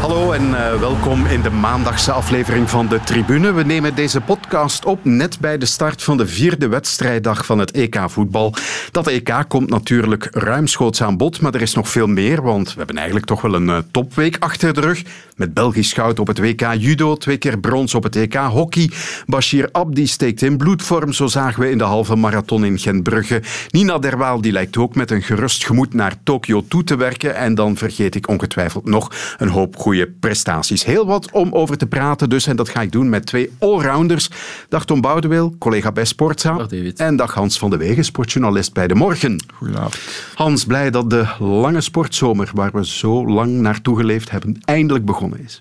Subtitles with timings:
[0.00, 3.52] Hallo en uh, welkom in de maandagse aflevering van de Tribune.
[3.52, 7.70] We nemen deze podcast op net bij de start van de vierde wedstrijddag van het
[7.70, 8.54] EK voetbal.
[8.90, 12.76] Dat EK komt natuurlijk ruimschoots aan bod, maar er is nog veel meer, want we
[12.76, 15.02] hebben eigenlijk toch wel een uh, topweek achter de rug.
[15.36, 18.90] Met Belgisch goud op het WK judo, twee keer brons op het EK hockey.
[19.26, 23.42] Bashir Abdi steekt in bloedvorm, zo zagen we in de halve marathon in Gentbrugge.
[23.70, 27.34] Nina Derwaal die lijkt ook met een gerust gemoed naar Tokio toe te werken.
[27.34, 30.84] En dan vergeet ik ongetwijfeld nog een hoop goede prestaties.
[30.84, 34.30] Heel wat om over te praten dus, en dat ga ik doen met twee allrounders.
[34.68, 36.56] Dag Tom Boudewil, collega bij Sportza.
[36.56, 36.98] Dag David.
[36.98, 39.44] En dag Hans van de Wegen, sportjournalist bij De Morgen.
[39.54, 39.98] Goedenavond.
[40.34, 45.40] Hans, blij dat de lange sportzomer, waar we zo lang naartoe geleefd hebben, eindelijk begonnen
[45.44, 45.60] is.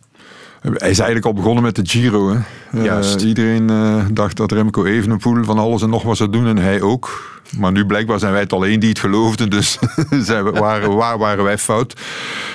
[0.61, 2.29] Hij is eigenlijk al begonnen met de Giro.
[2.29, 2.39] Hè.
[2.83, 3.21] Juist.
[3.21, 6.57] Uh, iedereen uh, dacht dat Remco Evenepoel van alles en nog wat zou doen en
[6.57, 7.37] hij ook.
[7.57, 9.79] Maar nu blijkbaar zijn wij het alleen die het geloofden, dus
[10.29, 11.93] zijn we, waren, waar waren wij fout.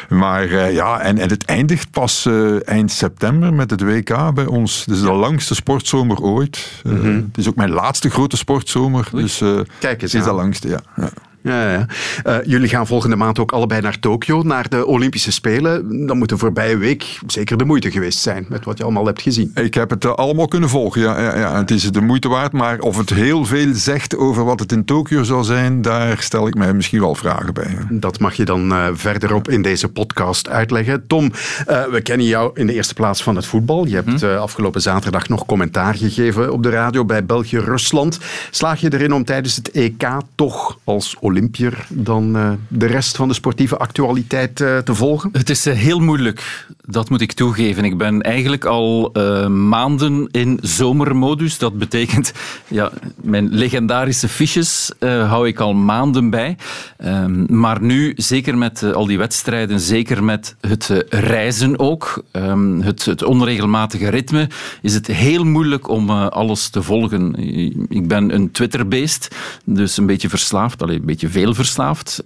[0.08, 2.28] Maar uh, ja, en, en het eindigt pas
[2.64, 4.84] eind september met het WK bij ons.
[4.84, 6.82] Dit is de langste sportzomer ooit.
[6.82, 7.14] Mm -hmm.
[7.14, 9.22] Het is ook mijn laatste grote sportzomer, Oei.
[9.22, 9.38] dus
[9.78, 10.80] Kijk eens het is de langste, ja.
[10.96, 11.10] ja.
[11.44, 11.86] Ja, ja.
[12.26, 16.06] Uh, jullie gaan volgende maand ook allebei naar Tokio, naar de Olympische Spelen.
[16.06, 19.22] Dan moet de voorbije week zeker de moeite geweest zijn met wat je allemaal hebt
[19.22, 19.50] gezien.
[19.54, 21.20] Ik heb het allemaal kunnen volgen, ja.
[21.20, 21.56] ja, ja.
[21.56, 24.84] Het is de moeite waard, maar of het heel veel zegt over wat het in
[24.84, 27.76] Tokio zal zijn, daar stel ik mij misschien wel vragen bij.
[27.90, 31.06] Dat mag je dan uh, verderop in deze podcast uitleggen.
[31.06, 31.32] Tom,
[31.90, 33.86] we kennen jou in de eerste plaats van het voetbal.
[33.86, 38.18] Je hebt uh, afgelopen zaterdag nog commentaar gegeven op de radio bij België-Rusland.
[38.50, 43.28] Slaag je erin om tijdens het EK toch als Olympier dan uh, de rest van
[43.28, 45.30] de sportieve actualiteit uh, te volgen?
[45.32, 47.84] Het is uh, heel moeilijk, dat moet ik toegeven.
[47.84, 49.12] Ik ben eigenlijk al
[49.48, 51.58] maanden in zomermodus.
[51.58, 52.32] Dat betekent,
[52.68, 56.56] ja, mijn legendarische fiches hou ik al maanden bij.
[57.04, 63.04] Um, maar nu, zeker met al die wedstrijden, zeker met het reizen ook, um, het,
[63.04, 64.48] het, onregelmatige ritme,
[64.82, 67.34] is het heel moeilijk om alles te volgen.
[67.88, 72.24] Ik ben een Twitterbeest, dus een beetje verslaafd, allee, een beetje veel verslaafd.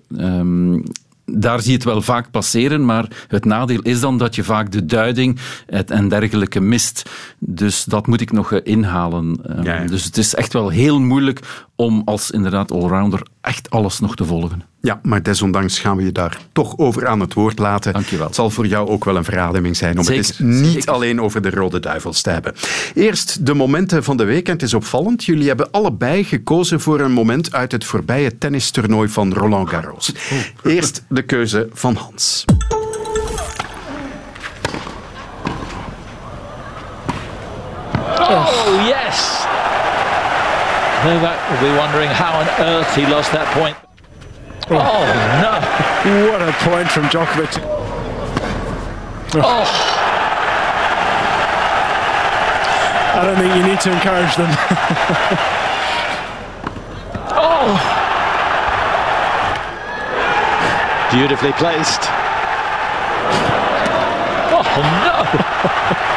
[1.31, 4.71] Daar zie je het wel vaak passeren, maar het nadeel is dan dat je vaak
[4.71, 7.11] de duiding en dergelijke mist.
[7.39, 9.41] Dus dat moet ik nog inhalen.
[9.62, 9.87] Ja, ja.
[9.87, 14.25] Dus het is echt wel heel moeilijk om als inderdaad allrounder echt alles nog te
[14.25, 14.62] volgen.
[14.81, 17.93] Ja, maar desondanks gaan we je daar toch over aan het woord laten.
[17.93, 18.27] Dankjewel.
[18.27, 20.93] Het zal voor jou ook wel een verademing zijn om zeker, het eens niet zeker.
[20.93, 22.55] alleen over de Rode Duivels te hebben.
[22.94, 24.47] Eerst de momenten van de week.
[24.47, 29.09] En het is opvallend, jullie hebben allebei gekozen voor een moment uit het voorbije tennistoernooi
[29.09, 30.12] van Roland Garros.
[30.65, 30.72] Oh.
[30.72, 32.44] Eerst de keuze van Hans.
[38.19, 38.47] Oh,
[38.87, 39.38] yes!
[41.05, 43.77] Novak will be wondering how on earth he lost that point.
[44.69, 45.07] Oh, oh
[45.39, 45.63] no!
[46.33, 47.55] What a point from Djokovic.
[49.35, 49.47] Oh.
[49.47, 49.65] oh,
[53.15, 54.51] I don't think you need to encourage them.
[57.39, 57.79] oh!
[61.15, 62.11] Beautifully placed.
[64.51, 64.67] Oh,
[65.07, 65.23] no!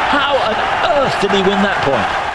[0.09, 0.55] How on
[0.97, 2.30] earth did he win that point?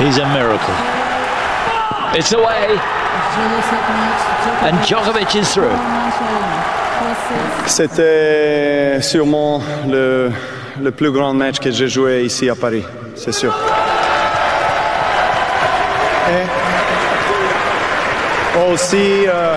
[0.00, 0.74] He's a miracle.
[2.18, 2.78] It's away.
[4.66, 5.76] And Djokovic is through.
[7.66, 10.32] C'était sûrement le,
[10.82, 12.84] le, plus grand match que j'ai joué ici à Paris,
[13.14, 13.54] c'est sûr.
[16.28, 16.46] Et
[18.72, 19.56] aussi, euh,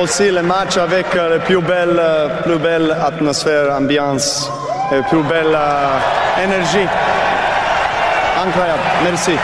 [0.00, 4.50] aussi le match avec euh, la plus belle, euh, plus belle atmosphère, ambiance,
[4.92, 5.56] et plus belle
[6.42, 6.86] énergie.
[8.44, 9.38] Incroyable, merci.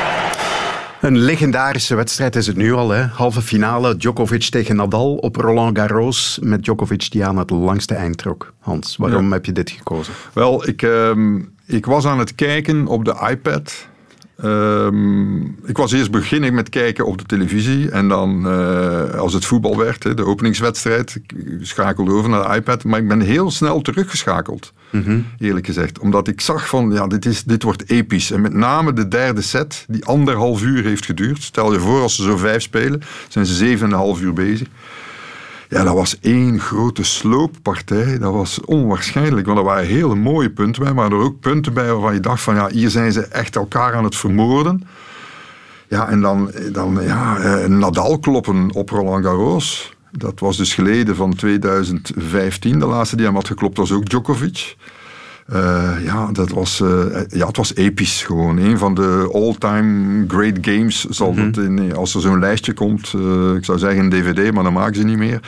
[1.01, 2.91] Een legendarische wedstrijd is het nu al.
[2.91, 3.05] Hè?
[3.05, 6.39] Halve finale Djokovic tegen Nadal op Roland Garros.
[6.43, 8.53] Met Djokovic die aan het langste eind trok.
[8.59, 9.33] Hans, waarom ja.
[9.33, 10.13] heb je dit gekozen?
[10.33, 13.89] Wel, ik, um, ik was aan het kijken op de iPad.
[14.45, 17.91] Um, ik was eerst beginnen met kijken op de televisie.
[17.91, 22.85] En dan, uh, als het voetbal werd, de openingswedstrijd, ik schakelde over naar de iPad.
[22.85, 25.27] Maar ik ben heel snel teruggeschakeld, mm -hmm.
[25.39, 25.99] eerlijk gezegd.
[25.99, 28.31] Omdat ik zag van, ja, dit, is, dit wordt episch.
[28.31, 31.43] En met name de derde set, die anderhalf uur heeft geduurd.
[31.43, 34.33] Stel je voor, als ze zo vijf spelen, zijn ze zeven en een half uur
[34.33, 34.69] bezig.
[35.69, 38.19] Ja, dat was één grote slooppartij.
[38.19, 41.93] Dat was onwaarschijnlijk, want er waren hele mooie punten bij, maar er ook punten bij
[41.93, 44.87] waarvan je dacht van, ja, hier zijn ze echt elkaar aan het vermoorden.
[45.89, 49.97] Ja, en dan, dan ja, Nadal kloppen op Roland Garros.
[50.13, 52.79] Dat was dus geleden van 2015.
[52.79, 54.77] De laatste die hem had geklopt was ook Djokovic.
[55.55, 58.57] Uh, ja, dat was, uh, ja, het was episch gewoon.
[58.57, 63.13] Een van de all-time great games zal mm dat in, als er zo'n lijstje komt,
[63.17, 65.41] uh, ik zou zeggen een dvd, maar dan maken ze niet meer.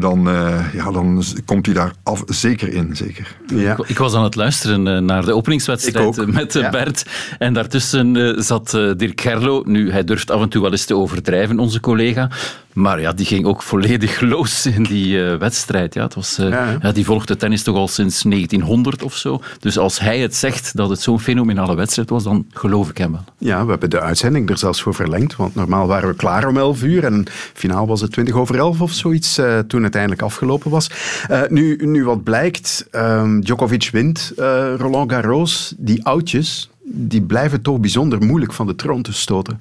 [0.00, 0.28] dan,
[0.72, 3.36] ja, dan komt hij daar af, zeker in, zeker.
[3.46, 3.76] Ja.
[3.86, 6.70] Ik, was aan het luisteren naar de openingswedstrijd met ja.
[6.70, 7.06] Bert.
[7.38, 9.62] En daartussen zat Dirk Gerlo.
[9.66, 12.28] Nu, hij durft af en toe wel eens te overdrijven, onze collega.
[12.72, 15.94] Maar ja, die ging ook volledig los in die uh, wedstrijd.
[15.94, 16.92] Ja, het was, uh, ja, ja.
[16.92, 18.69] die volgde tennis toch al sinds 1900
[19.04, 19.40] of zo.
[19.58, 23.12] Dus als hij het zegt dat het zo'n fenomenale wedstrijd was, dan geloof ik hem
[23.12, 23.24] wel.
[23.38, 25.36] Ja, we hebben de uitzending er zelfs voor verlengd.
[25.36, 27.04] Want normaal waren we klaar om 11 uur.
[27.04, 27.24] En
[27.54, 30.90] finaal was het 20 over 11 of zoiets uh, toen het eindelijk afgelopen was.
[31.48, 34.32] nu, nu wat blijkt, um, Djokovic wint
[34.76, 35.74] Roland Garros.
[35.76, 39.60] Die oudjes, die blijven toch bijzonder moeilijk van de troon te stoten.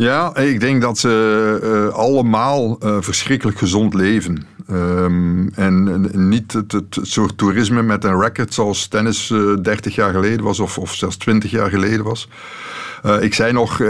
[0.00, 4.46] Ja, ik denk dat ze uh, allemaal uh, verschrikkelijk gezond leven.
[4.72, 10.44] Um, en niet het, soort toerisme met een racket zoals tennis uh, 30 jaar geleden
[10.44, 12.28] was of, of zelfs 20 jaar geleden was.
[13.20, 13.80] ik zei nog,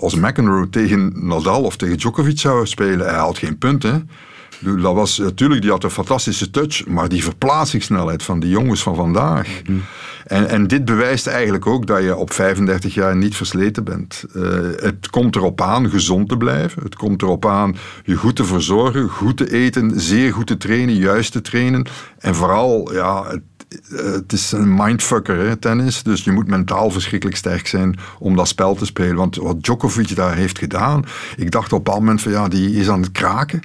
[0.00, 4.10] als McEnroe tegen Nadal of tegen Djokovic zou spelen, hij had geen punten.
[4.58, 8.94] Dat was natuurlijk, die had een fantastische touch, maar die verplaatsingssnelheid van die jongens van
[8.94, 9.48] vandaag.
[9.66, 9.82] Mm
[10.26, 14.24] en, en dit bewijst eigenlijk ook dat je op 35 jaar niet versleten bent.
[14.34, 14.42] Uh,
[14.76, 16.82] het komt erop aan gezond te blijven.
[16.82, 20.94] Het komt erop aan je goed te verzorgen, goed te eten, zeer goed te trainen,
[20.94, 21.86] juist te trainen.
[22.18, 23.42] En vooral, ja, het,
[23.88, 26.02] het is een mindfucker, hè, tennis.
[26.02, 29.16] Dus je moet mentaal verschrikkelijk sterk zijn om dat spel te spelen.
[29.16, 31.04] Want wat Djokovic daar heeft gedaan,
[31.36, 33.60] ik dacht op een bepaald moment van ja, die is aan het kraken.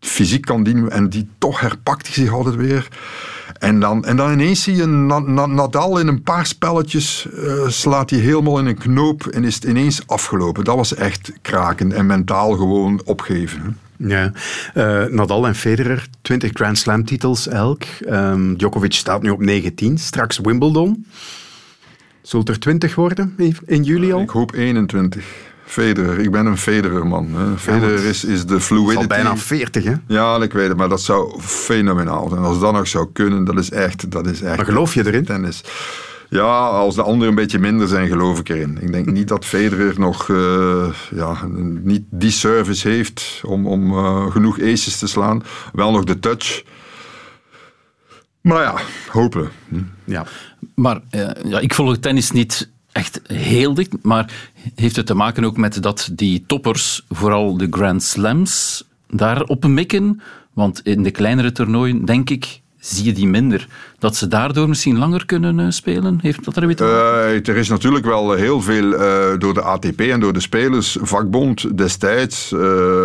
[0.00, 2.88] Fysiek kan die, en die toch herpakt hij zich altijd weer.
[3.58, 8.18] En dan, en dan ineens zie je Nadal in een paar spelletjes uh, slaat hij
[8.18, 10.64] helemaal in een knoop en is het ineens afgelopen.
[10.64, 13.78] Dat was echt kraken en mentaal gewoon opgeven.
[13.96, 14.32] Ja,
[14.74, 17.82] uh, Nadal en Federer, 20 Grand Slam titels elk.
[18.10, 21.06] Um, Djokovic staat nu op 19, straks Wimbledon.
[22.22, 23.34] Zult er 20 worden
[23.66, 24.20] in juli al?
[24.20, 25.24] Ik hoop 21.
[25.68, 26.18] Federer.
[26.18, 27.28] Ik ben een Federer-man.
[27.58, 28.96] Federer is, is de fluidity.
[28.96, 29.94] Al bijna 40, hè?
[30.06, 32.42] Ja, ik weet het, maar dat zou fenomenaal zijn.
[32.42, 34.10] Als dat nog zou kunnen, dat is echt...
[34.10, 35.24] Dat is echt maar geloof je erin?
[35.24, 35.62] Tennis.
[36.30, 38.78] Ja, als de anderen een beetje minder zijn, geloof ik erin.
[38.80, 41.36] Ik denk niet dat Federer nog uh, ja,
[41.82, 45.42] niet die service heeft om, om uh, genoeg aces te slaan.
[45.72, 46.62] Wel nog de touch.
[48.40, 48.74] Maar ja,
[49.08, 49.50] hopen.
[49.68, 49.82] Hm.
[50.04, 50.26] Ja.
[50.74, 54.02] Maar uh, ja, ik volg tennis niet echt heel dicht.
[54.02, 54.32] Maar
[54.74, 60.20] heeft het te maken ook met dat die toppers, vooral de Grand Slams, daarop mikken?
[60.52, 63.68] Want in de kleinere toernooien, denk ik, zie je die minder.
[63.98, 66.18] Dat ze daardoor misschien langer kunnen uh, spelen?
[66.22, 67.30] Heeft dat er weer te maken?
[67.30, 71.78] Uh, er is natuurlijk wel heel veel uh, door de ATP en door de spelersvakbond
[71.78, 72.50] destijds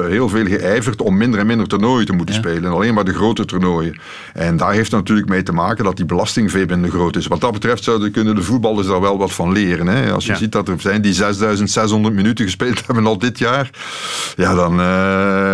[0.06, 2.72] heel veel geijverd om minder en minder toernooien te moeten spelen.
[2.72, 4.00] Alleen maar de grote toernooien.
[4.34, 7.28] En daar heeft natuurlijk mee te maken dat die belasting veel minder groot is.
[7.28, 9.88] Wat dat betreft zouden kunnen de voetballers daar wel wat van leren.
[9.88, 10.12] Hè?
[10.12, 10.38] Als je ja.
[10.38, 13.70] ziet dat er zijn die 6600 minuten gespeeld hebben al dit jaar.
[14.36, 14.78] Ja, dan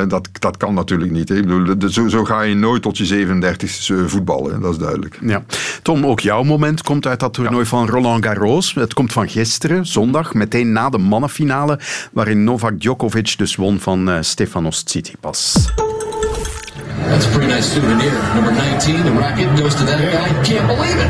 [0.09, 1.29] dat, dat kan natuurlijk niet.
[1.29, 1.35] Hè?
[1.35, 4.61] Ik bedoel, zo, zo ga je nooit tot je 37ste voetballen.
[4.61, 5.17] Dat is duidelijk.
[5.29, 5.43] Ja.
[5.81, 8.73] Tom, ook jouw moment komt uit dat toernooi van Roland Garros.
[8.73, 11.79] Het komt van gisteren, zondag, meteen na de mannenfinale,
[12.11, 15.53] waarin Novak Djokovic dus won van uh, Stefanos Tsitsipas.
[17.09, 18.11] That's a pretty nice souvenir.
[18.33, 20.53] Number 19, the racket goes to that guy.
[20.53, 21.09] Can't believe it.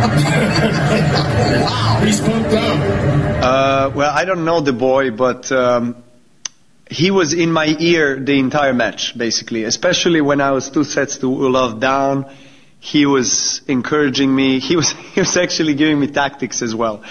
[1.64, 2.04] wow.
[2.04, 2.80] He spoke down.
[3.42, 5.94] Uh, well, I don't know the boy, but um,
[6.90, 11.18] he was in my ear the entire match, basically, especially when I was two sets
[11.18, 12.26] to Ulov down.
[12.80, 14.58] He was encouraging me.
[14.58, 17.04] He was, he was actually giving me tactics as well.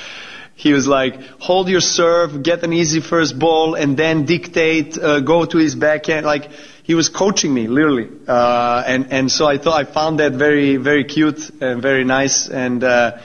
[0.55, 5.21] He was like, hold your serve, get an easy first ball, and then dictate, uh,
[5.21, 6.25] go to his backhand.
[6.25, 6.51] Like,
[6.83, 8.09] he was coaching me, literally.
[8.27, 12.50] Uh, and, and so I thought, I found that very, very cute and very nice.
[12.50, 13.19] And, uh,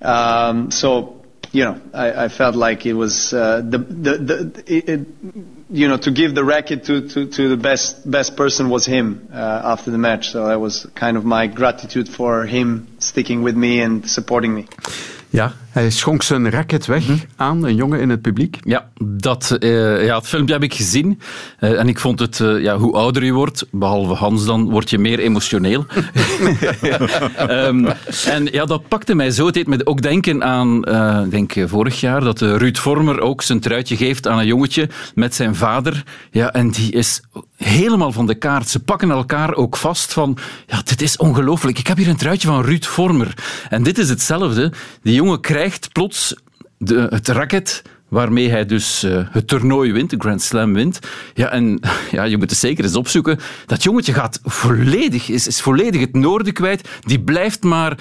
[0.00, 1.22] um, so,
[1.52, 5.88] you know, I, I, felt like it was, uh, the, the, the, it, it, you
[5.88, 9.62] know, to give the racket to, to, to the best best person was him uh,
[9.64, 10.30] after the match.
[10.30, 14.66] So that was kind of my gratitude for him sticking with me and supporting me.
[15.32, 17.12] Ja, hij schonk zijn racket weg hm?
[17.36, 18.58] aan een jongen in het publiek.
[18.62, 21.20] Ja, dat, uh, ja het filmpje heb ik gezien.
[21.60, 24.90] Uh, en ik vond het, uh, ja, hoe ouder je wordt, behalve Hans dan, word
[24.90, 25.86] je meer emotioneel.
[27.50, 27.86] um,
[28.36, 29.44] en ja, dat pakte mij zo.
[29.46, 30.76] Het deed me ook denken aan,
[31.24, 35.34] ik denk vorig jaar, dat Ruud Vormer ook zijn truitje geeft aan een jongetje met
[35.34, 36.02] zijn vader.
[36.30, 37.22] Ja, en die is
[37.56, 38.68] helemaal van de kaart.
[38.68, 41.78] Ze pakken elkaar ook vast van, ja, dit is ongelooflijk.
[41.78, 43.34] Ik heb hier een truitje van Ruud Vormer.
[43.68, 44.72] En dit is hetzelfde.
[45.02, 46.34] Die jongen krijgt plots
[46.78, 50.98] de, het racket waarmee hij dus eh, het toernooi wint, de Grand Slam wint.
[51.34, 51.80] Ja, en
[52.10, 53.38] ja, je moet het zeker eens opzoeken.
[53.66, 56.88] Dat jongetje gaat volledig, is, is volledig het noorden kwijt.
[57.00, 57.98] Die blijft maar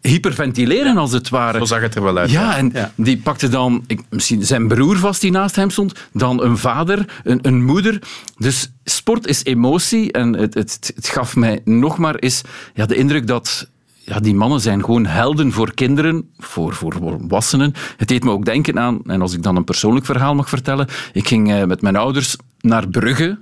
[0.00, 1.58] hyperventileren, als het ware.
[1.58, 2.30] Zo zag het er wel uit.
[2.30, 6.42] Ja, en die pakte dan ik, misschien zijn broer vast die naast hem stond, dan
[6.42, 8.02] een vader, een, een moeder.
[8.38, 12.42] Dus sport is emotie en het, het, het gaf mij nog maar eens
[12.74, 13.68] ja, de indruk dat
[14.06, 17.72] ja, die mannen zijn gewoon helden voor kinderen, voor, voor volwassenen.
[17.96, 20.88] Het deed me ook denken aan, en als ik dan een persoonlijk verhaal mag vertellen,
[21.12, 23.38] ik ging eh, met mijn ouders naar Brugge,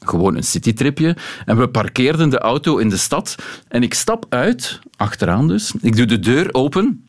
[0.00, 3.34] gewoon een citytripje, en we parkeerden de auto in de stad
[3.68, 7.06] en ik stap uit, achteraan dus, ik doe de deur open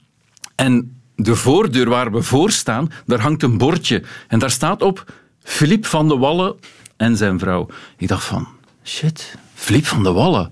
[0.55, 5.13] en de voordeur waar we voor staan, daar hangt een bordje en daar staat op
[5.43, 6.55] Philippe van de Wallen
[6.97, 7.67] en zijn vrouw.
[7.97, 8.47] Ik dacht van,
[8.83, 10.49] shit, Philippe van de Wallen.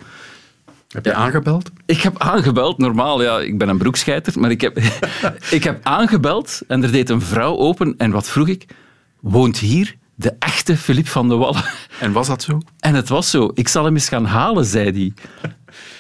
[0.96, 1.72] Heb je aangebeld?
[1.86, 4.78] Ik heb aangebeld, normaal, ja, ik ben een broekscheiter, maar ik heb,
[5.50, 8.66] ik heb aangebeld en er deed een vrouw open en wat vroeg ik?
[9.20, 11.64] Woont hier de echte Philippe van de Wallen?
[12.00, 12.60] En was dat zo?
[12.80, 13.52] En het was zo.
[13.54, 15.14] Ik zal hem eens gaan halen, zei hij.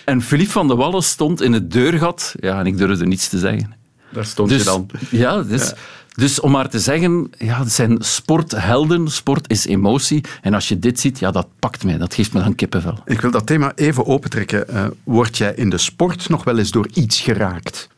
[0.05, 3.37] En Philippe van de Wallen stond in het deurgat, ja, en ik durfde niets te
[3.37, 3.73] zeggen.
[4.09, 4.89] Daar stond Dus, je dan.
[5.09, 5.73] ja, dus,
[6.15, 10.23] dus om maar te zeggen, ja, het zijn sporthelden, sport is emotie.
[10.41, 12.99] En als je dit ziet, ja, dat pakt mij, dat geeft me dan kippenvel.
[13.05, 14.67] Ik wil dat thema even opentrekken.
[14.67, 17.89] Eh, word jij in de sport nog wel eens door iets geraakt?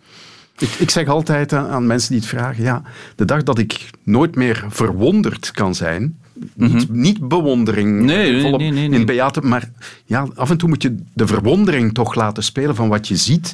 [0.57, 2.81] Ik, ik zeg altijd aan, aan mensen die het vragen, ja,
[3.15, 6.17] de dag dat ik nooit meer verwonderd kan zijn,
[6.53, 8.05] niet, niet bewondering Mhm.
[8.05, 8.99] Nee, nee, volop nee, nee, nee.
[8.99, 9.71] in beate, maar
[10.05, 13.53] ja, af en toe moet je de verwondering toch laten spelen van wat je ziet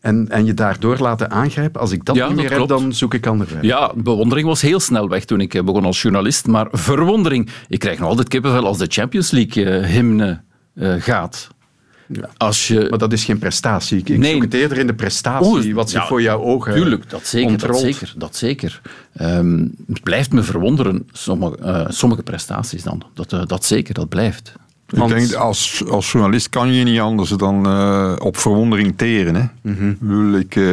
[0.00, 1.80] en, en je daardoor laten aangrijpen.
[1.80, 3.62] Als ik dat Ja, niet meer dat heb, dan zoek ik andere weg.
[3.62, 6.46] Ja, bewondering was heel snel weg toen ik eh, begon als journalist.
[6.46, 10.40] Maar verwondering, ik krijg nog altijd kippenvel als de Champions League-hymne
[10.98, 11.48] gaat.
[12.36, 12.86] Als je...
[12.90, 13.98] Maar dat is geen prestatie.
[13.98, 14.32] Ik, ik Nee.
[14.32, 17.58] zoek het eerder in de prestatie, wat zich ja, voor jouw ogen Tuurlijk, dat zeker.
[17.58, 18.80] Dat zeker, dat zeker.
[19.14, 23.02] Ehm, het blijft me verwonderen, sommige, eh, sommige prestaties dan.
[23.14, 24.52] Dat, eh, dat zeker, dat blijft.
[24.88, 29.34] Want- Ik denk, als, als journalist kan je niet anders dan eh, op verwondering teren.
[29.34, 29.44] Hè?
[29.72, 30.34] Mhm.
[30.34, 30.64] Ik eh,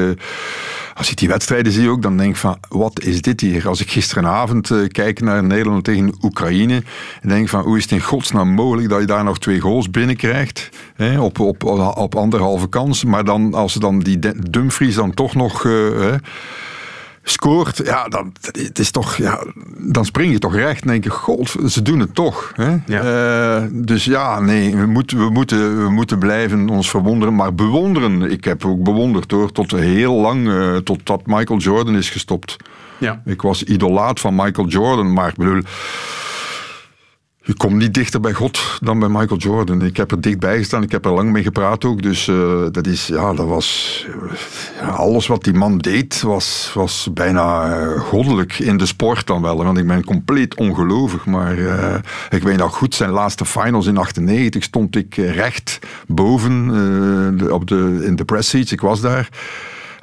[0.94, 3.68] als ik die wedstrijden zie ook, dan denk ik van, wat is dit hier?
[3.68, 6.84] Als ik gisteravond eh, kijk naar Nederland tegen Oekraïne,
[7.22, 9.92] denk ik van, hoe is het in godsnaam mogelijk dat je daar nog twee goals
[9.92, 10.70] binnenkrijgt?
[10.96, 11.20] Hè?
[11.22, 11.64] Op, op,
[11.98, 13.04] op anderhalve kans.
[13.04, 14.20] Maar dan, als ze dan die
[14.50, 15.64] Dumfries dan toch nog...
[15.64, 16.16] hè,
[17.28, 19.46] scoort, ja, dan, het is toch, ja,
[19.78, 22.54] dan spring je toch recht en denk je, god, ze doen het toch.
[22.56, 22.76] Hè?
[22.86, 28.32] Eh, dus ja, nee, we moeten, we, moeten, we moeten blijven ons verwonderen, maar bewonderen.
[28.32, 32.56] Ik heb ook bewonderd hoor, tot heel lang, eh, totdat Michael Jordan is gestopt.
[32.98, 33.22] Ja.
[33.26, 35.62] Ik was idolaat van Michael Jordan, maar ik bedoel,
[37.46, 39.82] je komt niet dichter bij God dan bij Michael Jordan.
[39.82, 42.02] Ik heb er dichtbij gestaan, ik heb er lang mee gepraat ook.
[42.02, 44.06] Dus eh, dat, is, ja, dat was.
[44.80, 49.42] ja, alles wat die man deed, was, was bijna eh, goddelijk in de sport dan
[49.42, 49.64] wel.
[49.64, 51.26] Want ik ben compleet ongelovig.
[51.26, 51.96] Maar eh,
[52.30, 56.54] ik weet nog goed, zijn laatste finals in 98 stond ik recht boven
[57.52, 58.72] op de, in de press seats.
[58.72, 59.30] Ik was daar.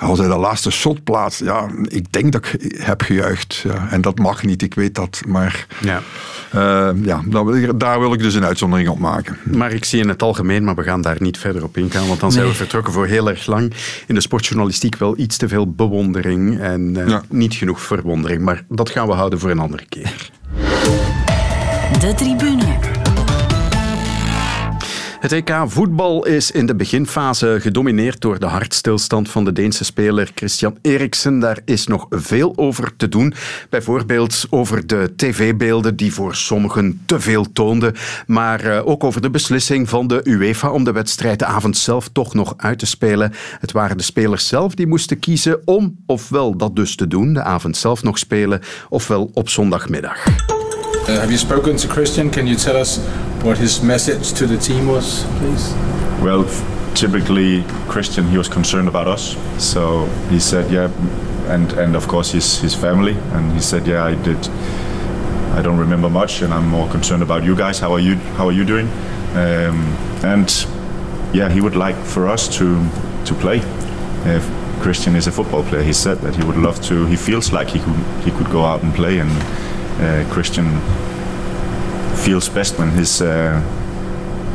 [0.03, 3.55] Als hij de laatste shot plaatst, ja, ik denk dat ik heb gejuicht.
[3.65, 3.87] Ja.
[3.91, 5.21] En dat mag niet, ik weet dat.
[5.27, 6.01] Maar Ja.
[6.51, 9.37] eh, ja, daar wil, ik, daar wil ik dus een uitzondering op maken.
[9.45, 12.21] Maar ik zie in het algemeen, maar we gaan daar niet verder op ingaan, want
[12.21, 13.73] dan zijn we vertrokken voor heel erg lang.
[14.07, 17.23] In de sportjournalistiek wel iets te veel bewondering en eh, Ja.
[17.29, 18.43] niet genoeg verwondering.
[18.43, 20.31] Maar dat gaan we houden voor een andere keer.
[22.01, 23.02] De tribune.
[25.23, 30.31] Het EK voetbal is in de beginfase gedomineerd door de hartstilstand van de Deense speler
[30.35, 31.39] Christian Eriksen.
[31.39, 33.35] Daar is nog veel over te doen.
[33.71, 37.95] Bijvoorbeeld over de tv-beelden die voor sommigen te veel toonden.
[38.27, 42.09] Maar eh, ook over de beslissing van de UEFA om de wedstrijd de avond zelf
[42.09, 43.33] toch nog uit te spelen.
[43.59, 47.43] Het waren de spelers zelf die moesten kiezen om ofwel dat dus te doen, de
[47.43, 50.27] avond zelf nog spelen, ofwel op zondagmiddag.
[50.27, 52.31] Uh, have you spoken to Christian?
[52.31, 52.99] Can you tell us
[53.43, 55.73] what his message to the team was, please?
[56.23, 56.45] Well,
[56.95, 59.37] typically Christian, he was concerned about us.
[59.59, 60.91] So he said, yeah,
[61.49, 64.49] and and of course his his family, and he said, yeah, I did.
[65.59, 67.81] I don't remember much, and I'm more concerned about you guys.
[67.81, 68.17] How are you?
[68.37, 68.89] How are you doing?
[69.35, 70.67] Um, and
[71.35, 72.87] yeah, he would like for us to
[73.25, 73.61] to play.
[74.25, 74.49] If
[74.83, 77.07] Christian is a football player, he said that he would love to.
[77.07, 79.31] He feels like he could he could go out and play, and
[80.01, 80.81] uh, Christian
[82.23, 83.61] feels best when his uh,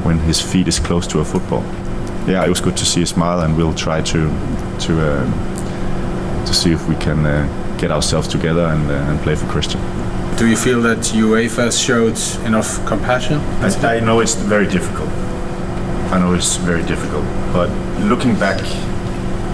[0.04, 1.64] when his feet is close to a football.
[2.28, 4.30] Yeah, it was good to see a smile, and we'll try to
[4.86, 9.36] to uh, to see if we can uh, get ourselves together and uh, and play
[9.36, 9.82] for Christian.
[10.38, 13.40] Do you feel that UEFA showed enough compassion?
[13.62, 15.10] I, I know it's very difficult.
[16.12, 17.70] I know it's very difficult, but
[18.00, 18.62] looking back,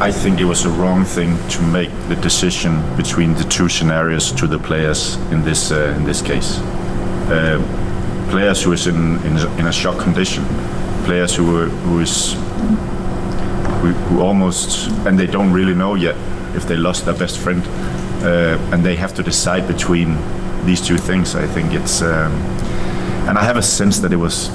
[0.02, 4.32] I think it was a wrong thing to make the decision between the two scenarios
[4.34, 6.60] to the players in this uh, in this case.
[7.30, 7.60] Uh,
[8.34, 10.44] players who is in, in in a shock condition,
[11.06, 12.34] players who who is
[14.10, 16.16] who almost and they don't really know yet
[16.56, 17.62] if they lost their best friend,
[18.24, 20.18] uh, and they have to decide between
[20.66, 21.36] these two things.
[21.36, 22.32] I think it's um,
[23.28, 24.50] and I have a sense that it was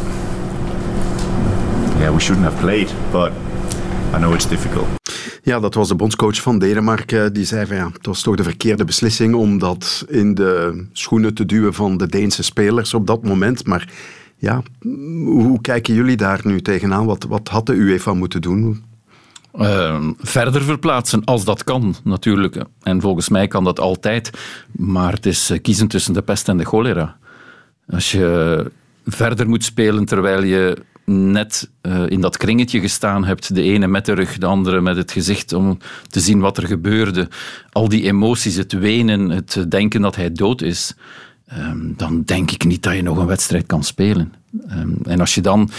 [2.01, 3.33] yeah we shouldn't have played, but
[4.13, 4.89] I know it's difficult.
[5.49, 7.33] Ja, dat was de bondscoach van Denemarken.
[7.33, 11.35] Die zei van ja, het was toch de verkeerde beslissing om dat in de schoenen
[11.35, 13.67] te duwen van de Deense spelers op dat moment.
[13.67, 13.93] Maar
[14.37, 14.63] ja,
[15.25, 17.07] hoe kijken jullie daar nu tegenaan?
[17.07, 18.85] Wat, wat had de UEFA moeten doen?
[19.61, 22.65] Uh, verder verplaatsen, als dat kan, natuurlijk.
[22.83, 24.31] En volgens mij kan dat altijd.
[24.73, 27.17] Maar het is eh, kiezen tussen de pest en de cholera.
[27.91, 28.71] Als je
[29.07, 30.77] verder moet spelen terwijl je
[31.09, 34.97] net uh, in dat kringetje gestaan hebt, de ene met de rug, de andere met
[34.97, 37.29] het gezicht, om te zien wat er gebeurde.
[37.71, 40.95] Al die emoties, het wenen, het denken dat hij dood is.
[41.59, 44.33] Um, dan denk ik niet dat je nog een wedstrijd kan spelen.
[44.71, 45.71] Um, en als je dan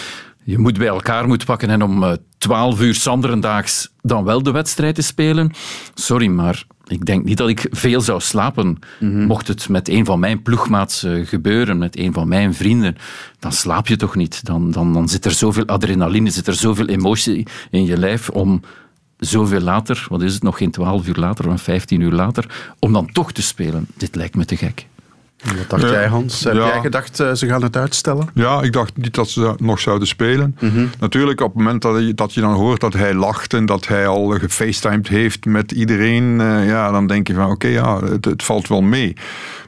[0.49, 4.51] je moet bij elkaar moet pakken en om uh, 12 uur zanderendaags dan wel de
[4.51, 5.51] wedstrijd te spelen.
[5.93, 8.67] Sorry, maar ik denk niet dat ik veel zou slapen.
[8.67, 8.77] Mm
[9.11, 9.25] -hmm.
[9.25, 12.95] Mocht het met een van mijn ploegmaats uh, gebeuren, met een van mijn vrienden,
[13.39, 14.45] dan slaap je toch niet.
[14.45, 18.61] Dan, dan, dan zit er zoveel adrenaline, zit er zoveel emotie in je lijf om
[19.17, 22.93] zoveel later, wat is het, nog geen 12 uur later of 15 uur later, om
[22.93, 23.87] dan toch te spelen.
[23.97, 24.87] Dit lijkt me te gek.
[25.43, 26.43] Wat dacht jij, Hans?
[26.43, 26.67] Heb ja.
[26.67, 28.29] jij gedacht, uh, ze gaan het uitstellen?
[28.33, 30.55] Ja, ik dacht niet dat ze nog zouden spelen.
[30.59, 30.89] Mm -hmm.
[30.99, 33.87] Natuurlijk, op het moment dat je, dat je dan hoort dat hij lacht en dat
[33.87, 38.03] hij al gefacetimed heeft met iedereen, uh, ja, dan denk je van oké, okay, ja,
[38.03, 39.15] het, het, valt wel mee.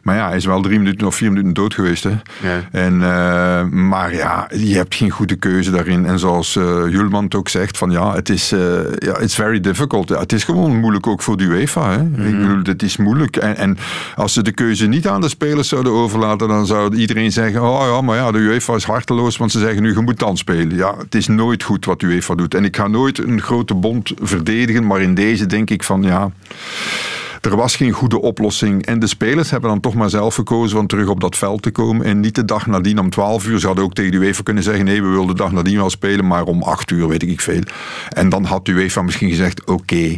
[0.01, 2.03] Maar ja, hij is wel drie minuten of vier minuten dood geweest.
[2.03, 2.09] Hè?
[2.09, 2.61] Ja.
[2.71, 6.05] En, uh, maar ja, je hebt geen goede keuze daarin.
[6.05, 8.59] En zoals uh, Julman het ook zegt, van ja, het is uh,
[8.97, 10.09] ja, it's very difficult.
[10.09, 11.91] Ja, het is gewoon moeilijk ook voor de UEFA.
[11.91, 11.97] Hè?
[11.97, 12.27] Mm -hmm.
[12.27, 13.35] Ik bedoel, het is moeilijk.
[13.35, 13.77] En, en
[14.15, 17.85] als ze de keuze niet aan de spelers zouden overlaten, dan zou iedereen zeggen, oh
[17.85, 20.75] ja, maar ja, de UEFA is harteloos, want ze zeggen nu, je moet dan spelen.
[20.75, 22.55] Ja, het is nooit goed wat de UEFA doet.
[22.55, 26.31] En ik ga nooit een grote bond verdedigen, maar in deze denk ik van ja
[27.41, 28.85] er was geen goede oplossing.
[28.85, 31.71] En de spelers hebben dan toch maar zelf gekozen om terug op dat veld te
[31.71, 32.05] komen.
[32.05, 33.59] En niet de dag nadien om 12 uur.
[33.59, 35.89] Ze hadden ook tegen de UEFA kunnen zeggen: nee, we willen de dag nadien wel
[35.89, 37.61] spelen, maar om 8 uur weet ik veel.
[38.09, 40.17] En dan had de UEFA misschien gezegd: oké.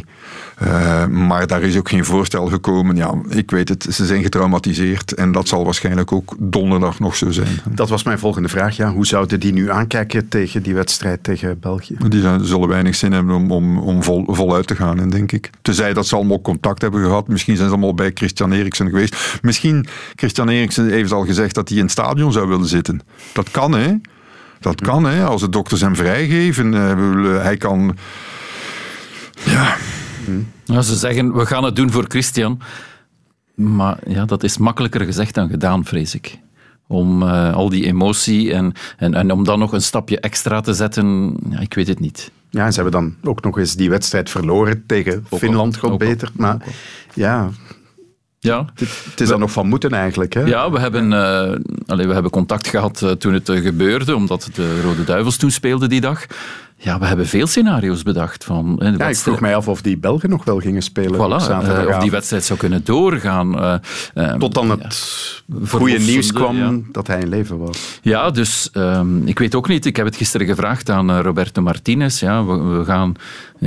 [0.62, 2.96] Uh, maar daar is ook geen voorstel gekomen.
[2.96, 5.14] Ja, ik weet het, ze zijn getraumatiseerd.
[5.14, 7.58] En dat zal waarschijnlijk ook donderdag nog zo zijn.
[7.70, 8.76] Dat was mijn volgende vraag.
[8.76, 8.92] Ja.
[8.92, 11.96] Hoe zouden die nu aankijken tegen die wedstrijd tegen België?
[12.08, 15.50] Die zijn, zullen weinig zin hebben om, om, om vol, voluit te gaan, denk ik.
[15.62, 17.28] Tenzij dat ze allemaal contact hebben gehad.
[17.28, 19.38] Misschien zijn ze allemaal bij Christian Eriksen geweest.
[19.42, 23.00] Misschien, Christian Eriksen heeft al gezegd dat hij in het stadion zou willen zitten.
[23.32, 23.94] Dat kan, hè?
[24.60, 25.24] Dat kan, hè?
[25.24, 26.72] Als de dokters hem vrijgeven.
[26.72, 27.96] Uh, hij kan...
[29.44, 29.76] Ja...
[30.64, 32.60] Ja, ze zeggen, we gaan het doen voor Christian.
[33.54, 36.38] Maar ja, dat is makkelijker gezegd dan gedaan, vrees ik.
[36.86, 40.74] Om uh, al die emotie en, en, en om dan nog een stapje extra te
[40.74, 42.30] zetten, ja, ik weet het niet.
[42.50, 45.98] Ja, en ze hebben dan ook nog eens die wedstrijd verloren tegen ook Finland, God
[45.98, 46.30] beter.
[46.34, 46.56] Maar
[47.14, 47.50] ja,
[48.44, 48.64] ja.
[49.10, 50.32] Het, is er nog van moeten eigenlijk.
[50.34, 50.40] Hè?
[50.40, 54.80] Ja, we hebben, uh, we hebben contact gehad uh, toen het uh, gebeurde, omdat de
[54.82, 56.26] Rode Duivels toen speelden die dag.
[56.84, 58.44] Ja, we hebben veel scenario's bedacht.
[58.44, 61.14] Van, hè, ja, ik vroeg mij af of die Belgen nog wel gingen spelen.
[61.14, 63.58] Voilà, uh, of die wedstrijd zou kunnen doorgaan.
[63.58, 63.74] Uh,
[64.14, 64.82] uh, Tot dan het
[65.46, 66.72] ja, goede nieuws kwam ja.
[66.92, 67.98] dat hij in leven was.
[68.02, 69.86] Ja, dus um, ik weet ook niet.
[69.86, 72.20] Ik heb het gisteren gevraagd aan Roberto Martinez.
[72.20, 73.14] Ja, we, we gaan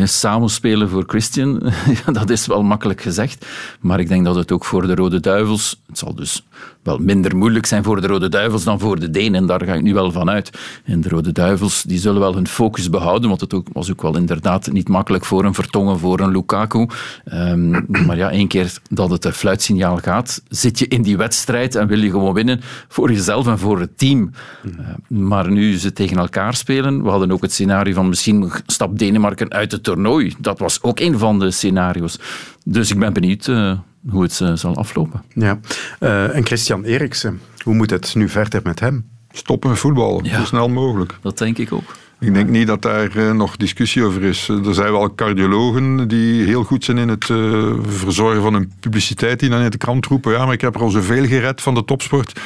[0.06, 1.72] samen spelen voor Christian.
[2.12, 3.46] dat is wel makkelijk gezegd.
[3.80, 5.82] Maar ik denk dat het ook voor de Rode Duivels...
[5.88, 6.44] Het zal dus
[6.88, 9.46] wel minder moeilijk zijn voor de Rode Duivels dan voor de Denen.
[9.46, 10.60] Daar ga ik nu wel van uit.
[10.84, 14.02] En de Rode Duivels die zullen wel hun focus behouden, want het ook, was ook
[14.02, 16.88] wel inderdaad niet makkelijk voor een Vertongen, voor een Lukaku.
[17.34, 21.88] Um, maar ja, één keer dat het fluitsignaal gaat, zit je in die wedstrijd en
[21.88, 24.32] wil je gewoon winnen voor jezelf en voor het team.
[24.66, 29.00] Uh, maar nu ze tegen elkaar spelen, we hadden ook het scenario van misschien stapt
[29.00, 30.34] Denemarken uit het toernooi.
[30.38, 32.20] Dat was ook een van de scenario's.
[32.64, 33.78] Dus ik ben benieuwd uh,
[34.10, 35.24] hoe het uh, zal aflopen.
[35.34, 35.60] Ja.
[36.00, 39.06] Uh, en Christian Eriksen, hoe moet het nu verder met hem?
[39.32, 41.18] Stoppen met voetballen, ja, zo snel mogelijk.
[41.22, 41.96] Dat denk ik ook.
[42.20, 44.48] Ik denk niet dat daar uh, nog discussie over is.
[44.48, 49.40] Er zijn wel cardiologen die heel goed zijn in het uh, verzorgen van een publiciteit
[49.40, 50.32] die dan in de krant roepen.
[50.32, 52.40] Ja, maar ik heb er al zoveel gered van de topsport.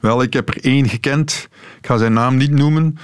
[0.00, 1.48] Wel, ik heb er één gekend.
[1.80, 2.98] Ik ga zijn naam niet noemen.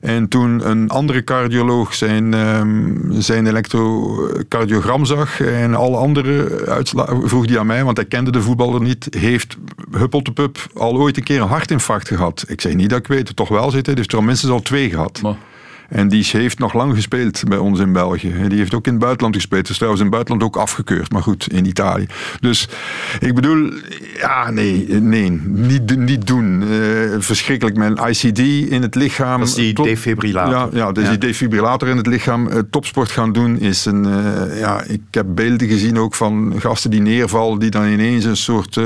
[0.00, 7.46] En toen een andere cardioloog zijn, um, zijn elektrocardiogram zag en alle andere uitslagen, vroeg
[7.46, 9.56] hij aan mij, want hij kende de voetballer niet, heeft
[9.90, 12.44] Huppeltepup al ooit een keer een hartinfarct gehad?
[12.48, 14.62] Ik zei niet dat ik weet, toch wel zit, hij heeft er al minstens al
[14.62, 15.20] twee gehad.
[15.90, 18.34] En die heeft nog lang gespeeld bij ons in België.
[18.48, 19.66] Die heeft ook in het buitenland gespeeld.
[19.66, 21.12] Dus trouwens in het buitenland ook afgekeurd.
[21.12, 22.06] Maar goed, in Italië.
[22.40, 22.68] Dus
[23.18, 23.72] ik bedoel,
[24.16, 26.62] ja, nee, nee niet, niet doen.
[26.62, 26.68] Uh,
[27.18, 27.76] verschrikkelijk.
[27.76, 28.38] Mijn ICD
[28.70, 29.38] in het lichaam.
[29.38, 30.52] Dat is die top, defibrillator.
[30.52, 31.10] Ja, ja dus ja.
[31.10, 32.46] die defibrillator in het lichaam.
[32.46, 36.90] Uh, topsport gaan doen is een, uh, ja, ik heb beelden gezien ook van gasten
[36.90, 38.80] die neervallen, die dan ineens een soort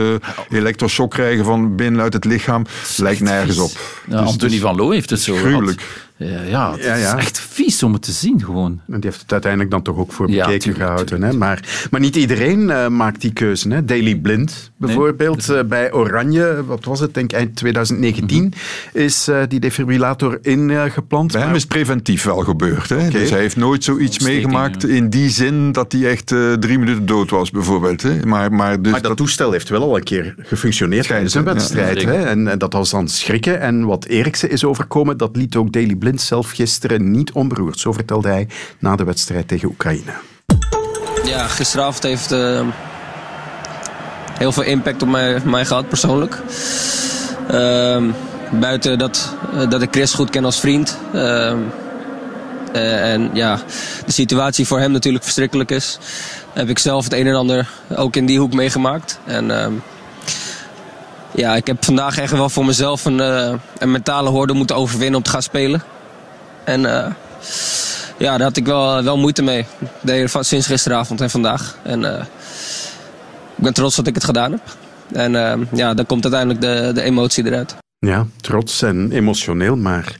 [0.50, 2.66] elektroshock krijgen van binnenuit het lichaam.
[2.96, 3.70] Lijkt nergens op.
[4.06, 5.80] Ja, dus, Anthony van Loo heeft het zo Gruwelijk.
[5.80, 6.03] Gehad.
[6.16, 7.16] Ja, het ja, ja.
[7.16, 8.80] is echt vies om het te zien gewoon.
[8.88, 11.06] En die heeft het uiteindelijk dan toch ook voor bekeken ja, tuurlijk, gehouden.
[11.06, 11.32] Tuurlijk.
[11.32, 11.38] Hè?
[11.38, 13.68] Maar, maar niet iedereen uh, maakt die keuze.
[13.68, 13.84] Hè?
[13.84, 15.58] Daily Blind bijvoorbeeld nee.
[15.58, 18.50] uh, bij Oranje, wat was het, denk eind 2019, mm
[18.92, 19.00] -hmm.
[19.02, 21.32] is uh, die defibrillator ingeplant.
[21.32, 22.88] Bij hem is preventief wel gebeurd.
[22.88, 22.96] Hè?
[22.96, 23.10] Okay.
[23.10, 24.88] Dus hij heeft nooit zoiets meegemaakt ja.
[24.88, 26.26] in die zin dat hij echt
[26.60, 28.02] drie minuten dood was bijvoorbeeld.
[28.02, 28.26] Hè?
[28.26, 31.44] Maar, maar, dus maar dat, dat, toestel heeft wel al een keer gefunctioneerd tijdens een
[31.44, 32.02] wedstrijd.
[32.02, 32.24] hè?
[32.24, 33.60] En, en, dat was dan schrikken.
[33.60, 37.78] En wat Eriksen is overkomen, dat liet ook Daily Blind zelf gisteren niet onberoerd.
[37.78, 40.12] Zo vertelde hij na de wedstrijd tegen Oekraïne.
[41.24, 42.60] Ja, gisteravond heeft uh,
[44.32, 45.08] heel veel impact op
[45.44, 46.42] mij, gehad persoonlijk.
[47.52, 48.02] Uh,
[48.60, 50.98] buiten dat, uh, dat ik Chris goed ken als vriend.
[51.14, 51.52] Uh,
[52.72, 53.60] en ja,
[54.06, 55.98] de situatie voor hem natuurlijk verschrikkelijk is.
[56.52, 59.20] Heb ik zelf het een en ander ook in die hoek meegemaakt.
[59.24, 59.72] En ehm,
[61.34, 63.18] ja, ik heb vandaag echt wel voor mezelf een,
[63.78, 65.82] een mentale hoorde moeten overwinnen om te gaan spelen.
[66.64, 67.06] En uh,
[68.18, 69.66] ja, daar had ik wel, wel moeite mee.
[70.00, 71.78] De, sinds gisteravond en vandaag.
[71.82, 72.20] En uh,
[73.56, 74.76] ik ben trots dat ik het gedaan heb.
[75.12, 77.76] En uh, ja, dan komt uiteindelijk de, de emotie eruit.
[77.98, 80.16] Ja, trots en emotioneel, maar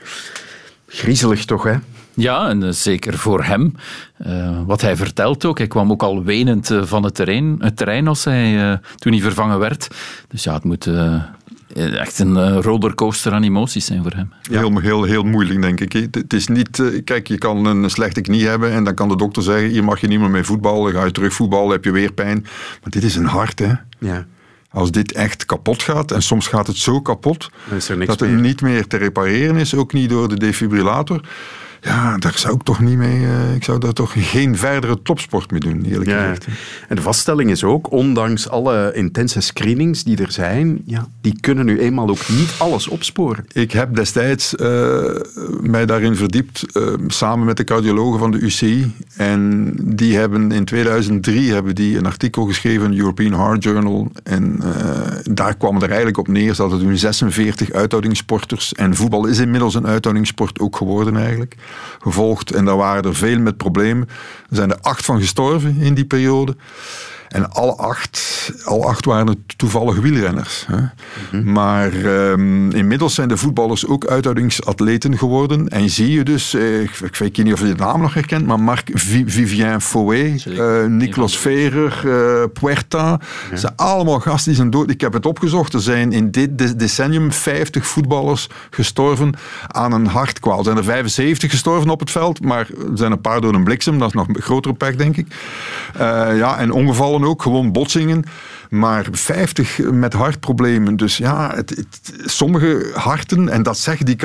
[0.86, 1.74] griezelig toch, hè?
[2.14, 3.74] Ja, en uh, zeker voor hem.
[4.26, 5.58] Uh, wat hij vertelt ook.
[5.58, 9.22] Hij kwam ook al wenend uh, van het terrein, het terrein als hij, toen hij
[9.22, 9.88] vervangen werd.
[10.28, 10.88] Dus ja, het moet
[11.74, 14.32] echt een rollercoaster aan emoties zijn voor hem.
[14.42, 14.58] Ja.
[14.58, 15.92] Heel, heel, heel moeilijk, denk ik.
[16.10, 16.82] Het is niet...
[17.04, 20.00] Kijk, je kan een slechte knie hebben en dan kan de dokter zeggen hier mag
[20.00, 20.92] je niet meer mee voetballen.
[20.92, 22.40] Ga je terug voetballen, heb je weer pijn.
[22.80, 23.72] Maar dit is een hart, hè.
[23.98, 24.26] Ja.
[24.70, 27.50] Als dit echt kapot gaat, en soms gaat het zo kapot,
[28.06, 31.20] dat het niet meer te repareren is, ook niet door de defibrillator
[31.84, 33.20] ja, daar zou ik toch niet mee.
[33.20, 36.20] Uh, ik zou daar toch geen verdere topsport mee doen, eerlijk ja.
[36.20, 36.46] gezegd.
[36.88, 41.66] En de vaststelling is ook, ondanks alle intense screenings die er zijn, ja, die kunnen
[41.66, 43.46] nu eenmaal ook niet alles opsporen.
[43.52, 45.04] Ik heb destijds uh,
[45.60, 48.92] mij daarin verdiept, uh, samen met de cardiologen van de UCI.
[49.16, 54.10] En die hebben in 2003 hebben die een artikel geschreven in de European Heart Journal.
[54.22, 54.60] En
[55.22, 56.54] daar kwam het er eigenlijk op neer.
[56.54, 58.72] Ze hadden toen 46 uithoudingssporters.
[58.72, 61.56] En voetbal is inmiddels een uithoudingssport ook geworden eigenlijk
[62.00, 62.50] gevolgd.
[62.50, 64.08] En daar waren er veel met problemen.
[64.50, 66.56] Er zijn er acht van gestorven in die periode.
[67.34, 70.66] En alle acht, al acht waren toevallig wielrenners.
[70.66, 70.76] Hè.
[71.30, 71.52] Mhm.
[71.52, 75.68] Maar um, inmiddels zijn de voetballers ook uithoudingsatleten geworden.
[75.68, 78.46] En zie je dus, eh, ik, ik, weet niet of je de naam nog herkent,
[78.46, 83.20] maar Marc Vivien Fouet, uh, Niklas Verer, uh, Puerta.
[83.50, 83.56] Ja.
[83.56, 84.90] zijn allemaal gasten die zijn dood.
[84.90, 85.72] Ik heb het opgezocht.
[85.72, 89.34] Er zijn in dit decennium 50 voetballers gestorven
[89.66, 90.58] aan een hartkwaal.
[90.58, 93.64] Er zijn er 75 gestorven op het veld, maar er zijn een paar door een
[93.64, 93.98] bliksem.
[93.98, 95.26] Dat is nog een grotere pech, denk ik.
[96.36, 98.24] ja, en ongevallen ook, gewoon botsingen.
[98.70, 100.96] Maar 50 met hartproblemen.
[100.96, 104.16] Dus ja, het, het, sommige harten, en dat zeggen die,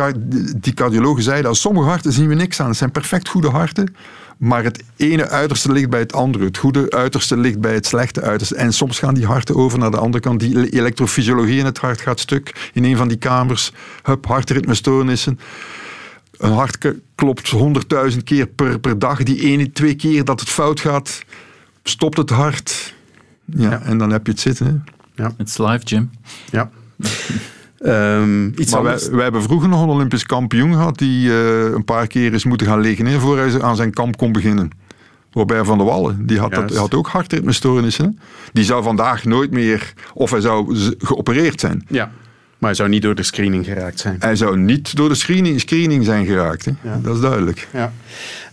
[0.57, 2.67] die cardiologen zeiden, als sommige harten zien we niks aan.
[2.67, 3.95] Het zijn perfect goede harten.
[4.39, 6.45] Maar het ene uiterste ligt bij het andere.
[6.45, 8.55] Het goede uiterste ligt bij het slechte uiterste.
[8.55, 10.39] En soms gaan die harten over naar de andere kant.
[10.39, 12.69] Die elektrofysiologie in het hart gaat stuk.
[12.73, 13.71] In een van die kamers.
[14.03, 15.39] Hup, hartritmestoornissen.
[16.37, 16.77] Een hart
[17.15, 17.53] klopt
[18.11, 19.23] 100.000 keer per, per dag.
[19.23, 21.23] Die ene, twee keer dat het fout gaat,
[21.89, 22.93] stopt het hart.
[23.45, 23.81] Ja, ja.
[23.81, 24.83] en dan heb je het zitten.
[25.15, 25.31] Ja.
[25.37, 26.09] It's live, Jim.
[26.51, 26.69] Ja.
[27.79, 31.85] Um, iets maar wij, wij, hebben vroeger nog een Olympisch kampioen gehad die uh, een
[31.85, 34.69] paar keer is moeten gaan liggen hè, voor hij aan zijn kamp kon beginnen.
[35.31, 38.19] Robert van der Wallen, die had, dat, had ook hartritmestoornissen.
[38.51, 41.85] Die zou vandaag nooit meer, of hij zou geopereerd zijn.
[41.87, 42.11] Ja.
[42.59, 44.15] Maar hij zou niet door de screening geraakt zijn.
[44.19, 46.65] Hij zou niet door de screening, screening zijn geraakt.
[46.65, 46.71] Hè?
[46.81, 46.99] Ja.
[47.03, 47.67] Dat is duidelijk.
[47.73, 47.91] Ja.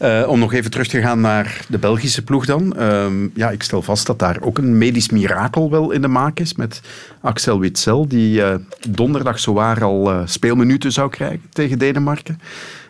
[0.03, 2.75] Uh, om nog even terug te gaan naar de Belgische ploeg dan.
[2.79, 6.40] Uh, ja, ik stel vast dat daar ook een medisch mirakel wel in de maak
[6.40, 6.81] is met
[7.21, 8.55] Axel Witsel, die uh,
[8.88, 12.40] donderdag zowaar al speelminuten zou krijgen tegen Denemarken.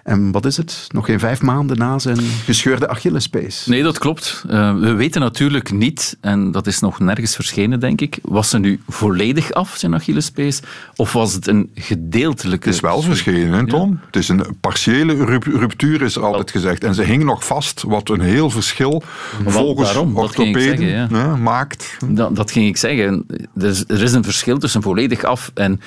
[0.06, 0.86] En wat is het?
[0.88, 3.66] Nog geen vijf maanden na zijn gescheurde Achillespees.
[3.66, 4.44] Nee, dat klopt.
[4.50, 8.58] Uh, we weten natuurlijk niet, en dat is nog nergens verschenen, denk ik, was ze
[8.58, 10.60] nu volledig af, zijn Achillespees,
[10.96, 12.66] of was het een gedeeltelijke...
[12.66, 13.90] Het is wel verschenen, hè, Tom?
[13.90, 14.06] Ja.
[14.06, 16.84] Het is een partiële ruptuur, is er altijd gezegd.
[16.84, 19.02] En ze hing nog vast, wat een heel verschil
[19.46, 21.06] volgens daarom, orthopeden ja.
[21.10, 21.96] Ja, maakt.
[22.06, 23.26] Dat, dat ging ik zeggen.
[23.56, 25.80] Er is, er is een verschil tussen volledig af en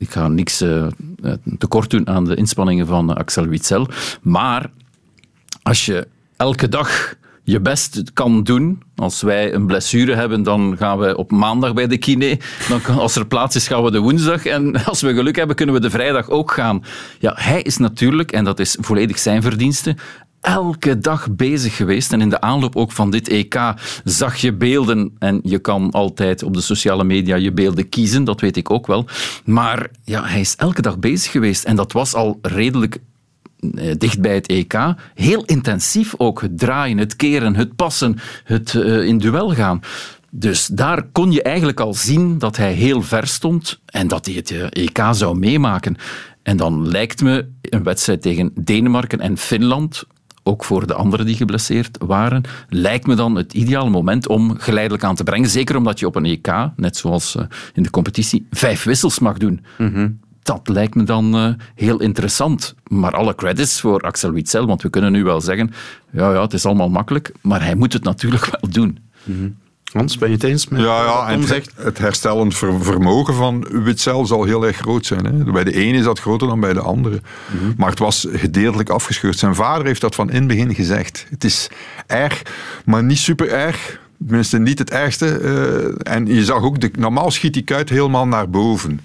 [0.00, 0.86] ik ga niks uh,
[1.58, 3.88] tekort doen aan de inspanningen van Axel Witsel.
[4.22, 4.70] Maar
[5.62, 8.82] als je elke dag je best kan doen.
[8.96, 12.38] Als wij een blessure hebben, dan gaan we op maandag bij de kine.
[12.68, 14.46] Dan als er plaats is, gaan we de woensdag.
[14.46, 16.84] En als we geluk hebben, kunnen we de vrijdag ook gaan.
[17.18, 19.96] Ja, hij is natuurlijk, en dat is volledig zijn verdienste,
[20.40, 22.12] elke dag bezig geweest.
[22.12, 23.74] En in de aanloop ook van dit EK
[24.04, 25.12] zag je beelden.
[25.18, 28.86] En je kan altijd op de sociale media je beelden kiezen, dat weet ik ook
[28.86, 29.06] wel.
[29.44, 31.64] Maar ja, hij is elke dag bezig geweest.
[31.64, 32.98] En dat was al redelijk
[33.74, 34.94] eh, dicht bij het EK.
[35.14, 36.40] Heel intensief ook.
[36.40, 39.80] Het draaien, het keren, het passen, het uh, in duel gaan.
[40.30, 44.34] Dus daar kon je eigenlijk al zien dat hij heel ver stond en dat hij
[44.34, 45.96] het EK eh, e zou meemaken.
[46.42, 50.04] En dan lijkt me een wedstrijd tegen Denemarken en Finland,
[50.42, 55.04] ook voor de anderen die geblesseerd waren, lijkt me dan het ideale moment om geleidelijk
[55.04, 55.48] aan te brengen.
[55.48, 57.36] Zeker omdat je op een EK, net zoals
[57.74, 59.64] in de competitie, vijf wissels mag doen.
[59.78, 62.74] Mm dat lijkt me dan uh, heel interessant.
[62.86, 65.70] Maar alle credits voor Axel Witsel, want we kunnen nu wel zeggen,
[66.10, 68.98] ja, ja, het is allemaal makkelijk, maar hij moet het natuurlijk wel doen.
[69.24, 69.56] Mm -hmm.
[69.92, 74.26] Hans, ben je het eens met ja, ja, en het, het herstellend vermogen van Witzel
[74.26, 75.24] zal heel erg groot zijn.
[75.24, 75.52] Hè.
[75.52, 77.20] Bij de ene is dat groter dan bij de andere.
[77.52, 77.74] Mm -hmm.
[77.76, 79.38] Maar het was gedeeltelijk afgescheurd.
[79.38, 81.26] Zijn vader heeft dat van in het begin gezegd.
[81.30, 81.68] Het is
[82.06, 82.42] erg,
[82.84, 84.00] maar niet super erg.
[84.26, 85.40] Tenminste, niet het ergste.
[85.40, 89.00] Uh, en je zag ook, de, normaal schiet die kuit helemaal naar boven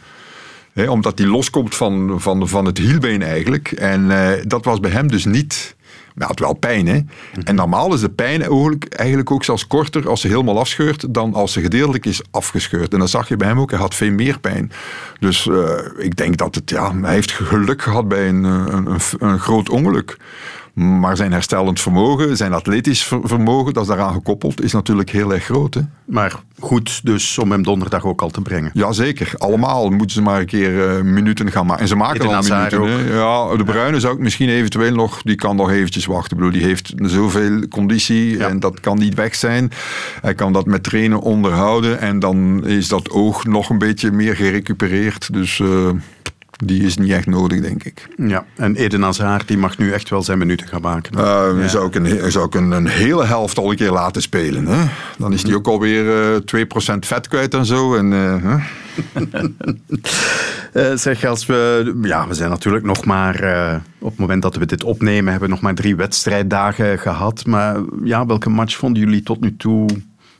[0.87, 3.71] omdat hij loskomt van, van, van het hielbeen eigenlijk.
[3.71, 5.75] En uh, dat was bij hem dus niet...
[6.15, 6.99] Maar hij had wel pijn, hè.
[7.43, 8.41] En normaal is de pijn
[8.89, 12.93] eigenlijk ook zelfs korter als ze helemaal afscheurt dan als ze gedeeltelijk is afgescheurd.
[12.93, 14.71] En dat zag je bij hem ook, hij had veel meer pijn.
[15.19, 18.99] Dus uh, ik denk dat het, ja, hij heeft geluk gehad bij een, een, een,
[19.19, 20.17] een groot ongeluk.
[20.75, 25.43] Maar zijn herstellend vermogen, zijn atletisch vermogen, dat is daaraan gekoppeld, is natuurlijk heel erg
[25.43, 25.73] groot.
[25.73, 25.81] Hè?
[26.05, 28.71] Maar goed dus om hem donderdag ook al te brengen.
[28.73, 31.81] Jazeker, allemaal moeten ze maar een keer uh, minuten gaan maken.
[31.81, 33.13] En ze maken al minuten.
[33.13, 36.31] Ja, de Bruine zou ik misschien eventueel nog, die kan nog eventjes wachten.
[36.31, 39.71] Ik bedoel, die heeft zoveel conditie en dat kan niet weg zijn.
[40.21, 44.35] Hij kan dat met trainen onderhouden en dan is dat oog nog een beetje meer
[44.35, 45.33] gerecupereerd.
[45.33, 45.59] Dus...
[45.59, 45.89] Uh,
[46.63, 48.07] die is niet echt nodig, denk ik.
[48.17, 51.17] Ja, en Eden Hazard die mag nu echt wel zijn minuten gaan maken.
[51.17, 51.67] Uh, ja.
[51.67, 54.65] Zou ik, een, zou ik een, een, hele helft al een keer laten spelen.
[54.65, 54.83] Hè?
[55.17, 57.95] Dan is die ook alweer uh, 2% vet kwijt en zo.
[57.95, 58.63] En, uh,
[60.95, 61.93] zeg, als we...
[62.01, 63.35] Ja, we zijn natuurlijk nog maar...
[63.99, 67.45] op het moment dat we dit opnemen, hebben we nog maar drie wedstrijddagen gehad.
[67.45, 69.87] Maar ja, welke match vonden jullie tot nu toe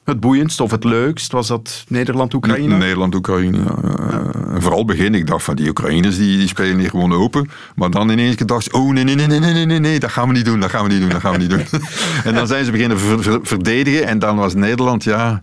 [0.06, 1.32] het boeiendst of het leukst?
[1.32, 2.78] Was dat Nederland-Oekraïne?
[2.78, 3.78] Nederland-Oekraïne, ja.
[4.10, 4.60] ja.
[4.60, 7.50] Vooral begin, ik dacht van die Oekraïners die, die spelen hier gewoon open.
[7.76, 10.34] Maar dan ineens dacht oh nee, nee, nee, nee, nee, nee, nee, dat gaan we
[10.34, 11.66] niet doen, dat gaan we niet doen, dat gaan we niet doen.
[12.24, 15.42] en dan zijn ze beginnen ver, verdedigen en dan was Nederland, ja...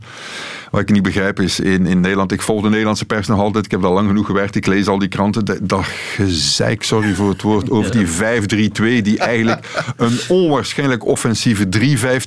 [0.73, 3.65] Wat ik niet begrijp is, in, in Nederland, ik volg de Nederlandse pers nog altijd,
[3.65, 7.15] ik heb al lang genoeg gewerkt, ik lees al die kranten, dat, dat gezeik, sorry
[7.15, 8.07] voor het woord, over die
[9.01, 11.67] 5-3-2, die eigenlijk een onwaarschijnlijk offensieve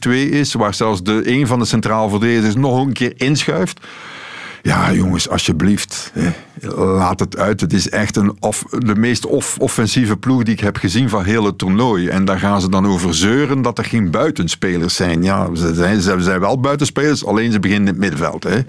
[0.08, 3.80] 3-5-2 is, waar zelfs de, een van de centraal verdedigers nog een keer inschuift.
[4.66, 6.12] Ja, jongens, alsjeblieft.
[6.76, 7.62] laat het uit.
[7.62, 8.38] Het is echt een
[8.70, 12.08] de meest off offensieve ploeg die ik heb gezien van heel het toernooi.
[12.08, 15.24] En daar gaan ze dan over zeuren dat er geen buitenspelers zijn.
[15.24, 18.44] Ja, ze zijn, ze zijn wel buitenspelers, alleen ze beginnen in het middenveld.
[18.44, 18.60] Hè.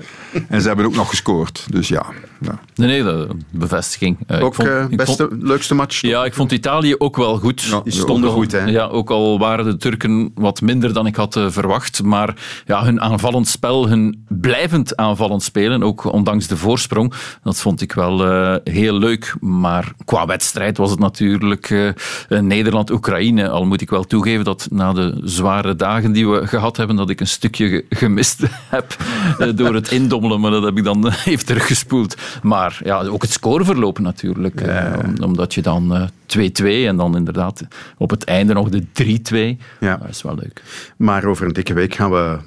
[0.49, 1.67] En ze hebben ook nog gescoord.
[1.71, 2.07] Dus ja.
[2.41, 2.61] Ja.
[2.75, 4.19] Nee, nee, de bevestiging.
[4.27, 6.01] Uh, ook vond, uh, beste, vond, leukste match?
[6.01, 7.63] Ja, ik vond Italië ook wel goed.
[7.63, 8.65] Ja, die stonden goed, hè?
[8.65, 12.03] Ja, ook al waren de Turken wat minder dan ik had uh, verwacht.
[12.03, 12.35] Maar
[12.67, 17.13] ja, hun aanvallend spel, hun blijvend aanvallend spelen ook ondanks de voorsprong.
[17.43, 18.15] Dat vond ik wel
[18.65, 19.35] heel leuk.
[19.41, 21.95] Maar qua wedstrijd was het natuurlijk
[22.29, 23.49] Nederland-Oekraïne.
[23.49, 27.11] Al moet ik wel toegeven dat na de zware dagen die we gehad hebben, dat
[27.11, 28.43] ik een stukje gemist
[28.77, 28.97] heb
[29.55, 30.41] door het indommelen.
[30.41, 32.17] Maar dat heb ik dan even teruggespoeld.
[32.43, 34.61] Maar ja, ook het scoreverloop natuurlijk.
[34.61, 34.99] Ja.
[35.23, 37.63] omdat je dan 2-2 en dan inderdaad
[37.99, 38.85] op het einde nog de
[39.59, 39.63] 3-2.
[39.81, 39.97] Ja.
[39.97, 40.63] Dat is wel leuk.
[40.97, 42.39] Maar over een dikke week gaan we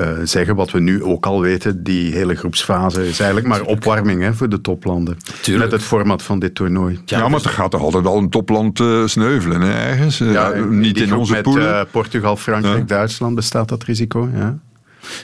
[0.00, 1.82] uh, zeggen wat we nu ook al weten.
[1.82, 5.16] Die hele groepsfase is eigenlijk maar opwarming hè, voor de toplanden.
[5.42, 5.70] Tuurlijk.
[5.70, 7.00] Met het format van dit toernooi.
[7.04, 10.18] Ja, ja maar er gaat toch altijd wel een topland uh, sneuvelen hè, ergens.
[10.18, 11.86] Ja, uh, niet in onze met poelen.
[11.90, 12.84] Portugal, Frankrijk, ja.
[12.84, 14.28] Duitsland bestaat dat risico.
[14.34, 14.58] Ja.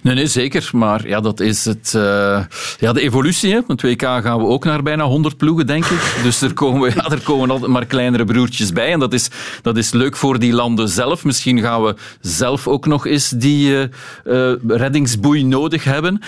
[0.03, 0.71] Nee, nee, zeker.
[0.73, 2.45] Maar ja, dat is het, uh,
[2.79, 3.53] ja, de evolutie.
[3.53, 3.61] Hè.
[3.67, 6.15] Met WK gaan we ook naar bijna 100 ploegen, denk ik.
[6.23, 8.93] Dus er komen, ja, er komen altijd maar kleinere broertjes bij.
[8.93, 9.31] En dat is,
[9.63, 11.25] dat is leuk voor die landen zelf.
[11.25, 13.83] Misschien gaan we zelf ook nog eens die uh,
[14.25, 16.21] uh, reddingsboei nodig hebben.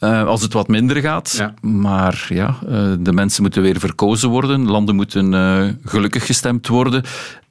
[0.00, 1.34] Uh, als het wat minder gaat.
[1.38, 1.54] Ja.
[1.60, 4.66] Maar ja, uh, de mensen moeten weer verkozen worden.
[4.66, 7.02] Landen moeten uh, gelukkig gestemd worden.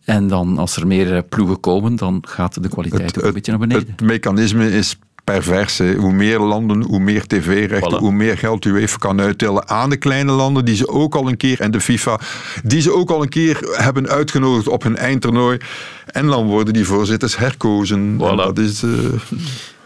[0.06, 3.52] En dan, als er meer ploegen komen, dan gaat de kwaliteit het, ook een beetje
[3.52, 3.88] naar beneden.
[3.88, 5.78] Het mechanisme is pervers.
[5.78, 5.94] hè.
[5.94, 8.00] Hoe meer landen, hoe meer tv-rechten, Voilà.
[8.00, 11.38] hoe meer geld UEFA kan uittellen aan de kleine landen die ze ook al een
[11.38, 12.20] keer, en de FIFA,
[12.64, 15.58] die ze ook al een keer hebben uitgenodigd op hun eindtoernooi.
[16.06, 18.00] En dan worden die voorzitters herkozen.
[18.00, 18.84] En dat is...
[18.84, 18.90] eh,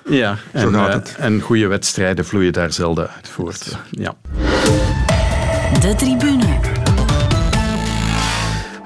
[0.10, 1.16] Ja, en, gaat eh, het.
[1.18, 3.78] en goede wedstrijden vloeien daar zelden uit voort.
[3.92, 4.16] Ja.
[5.80, 6.67] De tribune.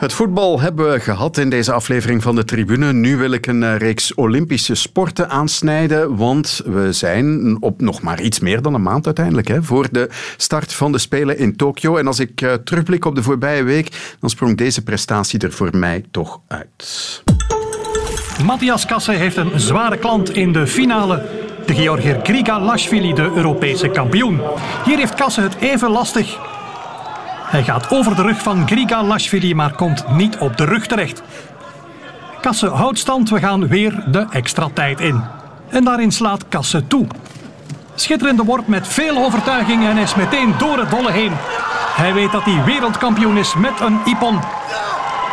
[0.01, 2.93] Het voetbal hebben we gehad in deze aflevering van de Tribune.
[2.93, 8.21] Nu wil ik een eh, reeks Olympische sporten aansnijden, want we zijn op nog maar
[8.21, 11.97] iets meer dan een maand uiteindelijk hè, voor de start van de Spelen in Tokio.
[11.97, 15.77] En als ik eh, terugblik op de voorbije week, dan sprong deze prestatie er voor
[15.77, 17.23] mij toch uit.
[18.45, 21.25] Matthias Kasse heeft een zware klant in de finale.
[21.65, 24.39] De Georgiër Griga Lashvili, de Europese kampioen.
[24.85, 26.50] Hier heeft Kasse het even lastig.
[27.51, 31.21] Hij gaat over de rug van Griga Lashvili, maar komt niet op de rug terecht.
[32.41, 35.21] Kasse houdt stand, we gaan weer de extra tijd in.
[35.69, 37.07] En daarin slaat Kasse toe.
[37.95, 41.31] Schitterende worp met veel overtuiging en is meteen door het dolle heen.
[41.95, 44.39] Hij weet dat hij wereldkampioen is met een ippon.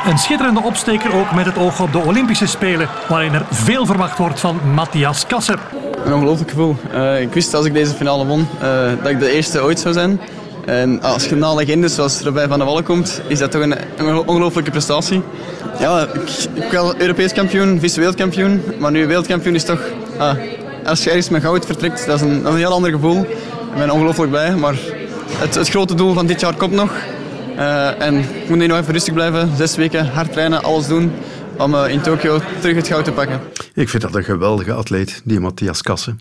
[0.07, 4.19] Een schitterende opsteker ook met het oog op de Olympische Spelen, waarin er veel verwacht
[4.19, 5.59] wordt van Matthias Kasser.
[6.05, 6.77] Een ongelooflijk gevoel.
[6.93, 8.69] Eh, ik wist als ik deze finale won eh,
[9.03, 10.21] dat ik de eerste ooit zou zijn.
[10.69, 13.75] En als je na legendes zoals Robijn van der Wallen komt, is dat toch een,
[13.97, 15.23] een ongelooflijke prestatie.
[15.81, 19.81] Ja, ik, ik ben wel Europees kampioen, vice-wereldkampioen, maar nu wereldkampioen is toch...
[20.19, 20.37] ah,
[20.85, 23.21] als je ergens met goud vertrekt, dat is een, dat is een heel ander gevoel.
[23.21, 24.75] Ik ben ongelooflijk blij, maar
[25.39, 26.93] het, het grote doel van dit jaar komt nog.
[27.57, 31.13] Eh, en ik moet nu nog even rustig blijven, zes weken hard trainen, alles doen
[31.59, 33.41] om eh, in Tokio terug het goud te pakken.
[33.75, 36.21] Ik vind dat een geweldige atleet, die Matthias Kassen.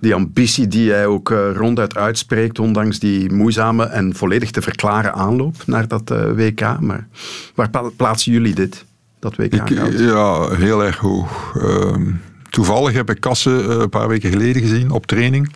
[0.00, 5.14] Die ambitie die hij ook eh, ronduit uitspreekt, ondanks die moeizame en volledig te verklaren
[5.14, 6.80] aanloop naar dat eh, WK.
[6.80, 7.06] Maar
[7.54, 8.84] waar pla- plaatsen jullie dit,
[9.18, 9.52] dat WK?
[9.54, 11.56] Ik, ja, heel erg hoog.
[11.62, 12.02] Ehm,
[12.50, 15.52] toevallig heb ik Kassen eh, een paar weken geleden gezien op training.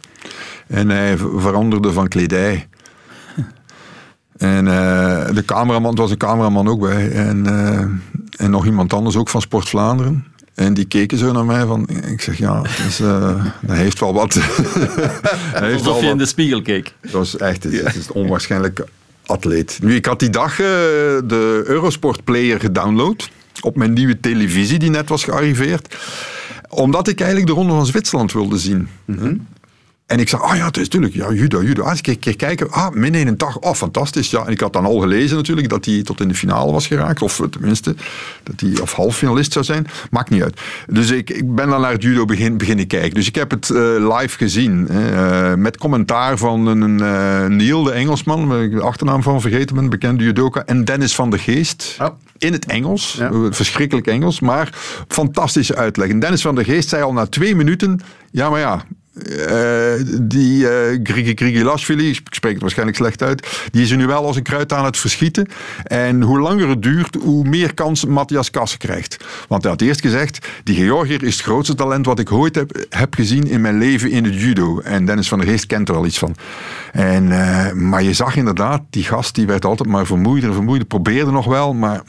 [0.67, 2.69] En hij veranderde van kledij.
[4.37, 7.11] En eh, de cameraman, was een cameraman ook bij.
[7.11, 10.25] En, eh, en nog iemand anders ook van Sport Vlaanderen.
[10.55, 14.15] En die keken zo naar mij van, ik zeg ja, is, eh, dat heeft wel
[14.15, 14.35] wat.
[15.53, 16.19] Heeft Alsof wel je in wat.
[16.19, 16.95] de spiegel keek.
[17.01, 18.85] Dat was echt het, het is een onwaarschijnlijk
[19.27, 19.79] atleet.
[19.83, 20.67] Nu, ik had die dag eh,
[21.25, 25.97] de Eurosport Player gedownload op mijn nieuwe televisie die net was gearriveerd.
[26.69, 28.89] Omdat ik eigenlijk de Ronde van Zwitserland wilde zien.
[30.13, 31.83] En ik zei, ah ja, het is natuurlijk, ja, judo, judo.
[31.83, 34.31] Ah, ik keer kijken, ah, min 81, oh, fantastisch.
[34.31, 36.87] Ja, en ik had dan al gelezen natuurlijk dat hij tot in de finale was
[36.87, 37.23] geraakt.
[37.23, 37.95] Of eh, tenminste,
[38.43, 39.87] dat hij of halffinalist zou zijn.
[40.11, 40.61] Maakt niet uit.
[40.89, 43.15] Dus ik, ik ben dan naar het judo begin, beginnen kijken.
[43.15, 43.81] Dus ik heb het eh,
[44.19, 44.87] live gezien.
[44.91, 49.41] hè, eh, met commentaar van een eh, Neil, de Engelsman, waar ik de achternaam van
[49.41, 50.65] vergeten ben, bekende judoka.
[50.65, 51.97] En Dennis van de Geest.
[52.39, 53.31] In het Engels, Ja.
[53.51, 54.69] verschrikkelijk Engels, maar
[55.09, 56.09] fantastische uitleg.
[56.09, 58.83] En Dennis van der Geest zei al na twee minuten, ja maar ja,
[59.15, 64.27] eh, die eh Grigi ik spreek het waarschijnlijk slecht uit, die is er nu wel
[64.27, 65.49] als een kruid aan het verschieten.
[65.85, 69.25] En hoe langer het duurt, hoe meer kans Matthias Kassen krijgt.
[69.49, 72.87] Want hij had eerst gezegd, die Georgiër is het grootste talent wat ik ooit heb,
[72.89, 74.81] heb gezien in mijn leven in het judo.
[74.81, 76.37] En Dennis van der Geest kent er al iets van.
[76.93, 80.87] En, eh, maar je zag inderdaad, die gast die werd altijd maar vermoeider en vermoeider,
[80.87, 82.03] probeerde nog wel, maar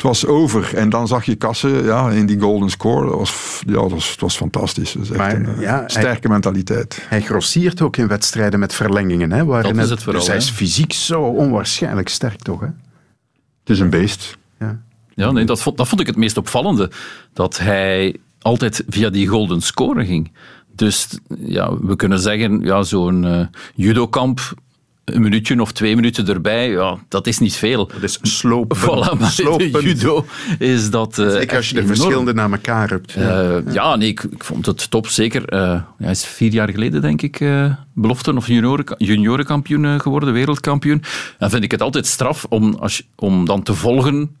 [0.00, 0.74] het was over.
[0.76, 3.08] En dan zag je Kassen ja, in die golden score.
[3.08, 4.92] Dat was, ja, dat was, het was fantastisch.
[4.92, 7.06] Dat is echt Maar, een eh, hij- sterke mentaliteit.
[7.08, 9.32] Hij grossiert ook in wedstrijden met verlengingen.
[9.32, 12.60] Hè, waarin Dat is het vooral, Dus hij is fysiek zo onwaarschijnlijk sterk, toch?
[12.60, 12.66] Hè?
[12.66, 14.36] Het is een beest.
[14.58, 14.80] Ja.
[15.14, 16.90] Ja, nee, dat, vond, dat vond ik het meest opvallende.
[17.32, 20.32] Dat hij altijd via die golden score ging.
[20.74, 21.08] Dus
[21.38, 24.54] ja, we kunnen zeggen, ja, zo'n eh, judokamp,
[25.14, 27.86] een minuutje of twee minuten erbij, ja, dat is niet veel.
[27.86, 28.76] Dat is slopen.
[28.78, 29.82] Voilà, maar de slopen.
[29.82, 30.26] judo
[30.58, 31.88] is dat eh, Zeker als je enorm.
[31.94, 33.14] verschillende naar elkaar hebt.
[33.14, 35.06] Eh, ja, nee, ik, ik vond het top.
[35.08, 35.44] Zeker.
[35.48, 40.32] eh, hij is vier jaar geleden, denk ik, eh belofte- of junioren, juniorenkampioen eh, geworden,
[40.32, 41.02] wereldkampioen.
[41.38, 44.36] Dan vind ik het altijd straf om, als, je- om dan te volgen.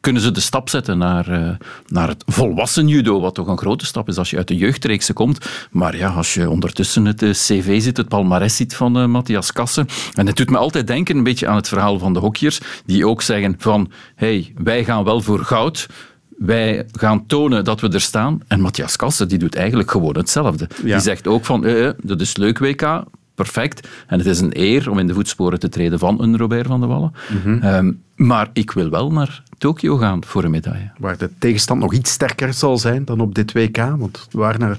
[0.00, 1.50] Kunnen ze de stap zetten naar, eh,
[1.86, 5.12] naar het volwassen judo, wat toch een grote stap is als je uit de jeugdreekse
[5.12, 5.50] komt.
[5.70, 9.52] Maar ja, als je ondertussen het eh, cv ziet, het palmarès ziet van eh, Matthias
[9.52, 9.86] Kassen.
[10.14, 13.06] En het doet me altijd denken een beetje aan het verhaal van de hockeyers, die
[13.06, 15.86] ook zeggen van, hey, wij gaan wel voor goud,
[16.38, 18.40] wij gaan tonen dat we er staan.
[18.46, 20.68] En Matthias Kassen die doet eigenlijk gewoon hetzelfde.
[20.84, 20.92] Ja.
[20.94, 23.02] Die zegt ook van, eh, dat is leuk WK,
[23.34, 23.88] perfect.
[24.06, 26.80] En het is een eer om in de voetsporen te treden van een Robert van
[26.80, 27.12] der Wallen.
[27.60, 30.90] Ehm, maar ik wil wel naar Tokio gaan voor een medaille.
[30.98, 33.76] Waar de tegenstand nog iets sterker zal zijn dan op dit WK.
[33.76, 34.76] Want er waren er een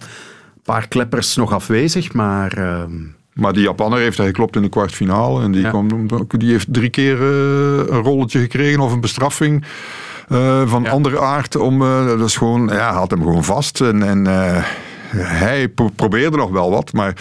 [0.63, 2.53] paar kleppers nog afwezig, maar...
[2.57, 2.91] ehm,
[3.33, 5.43] Maar die Japanner heeft hij geklopt in de kwartfinale.
[5.43, 5.69] En die, Ja.
[5.69, 9.63] kwam, die heeft drie keer eh, een rolletje gekregen of een bestraffing.
[10.27, 10.89] eh, van Ja.
[10.89, 11.55] andere aard.
[11.55, 13.81] Om, eh, dat is gewoon, ja, hij had hem gewoon vast.
[13.81, 14.63] En, en eh,
[15.17, 17.13] hij pro- probeerde nog wel wat, maar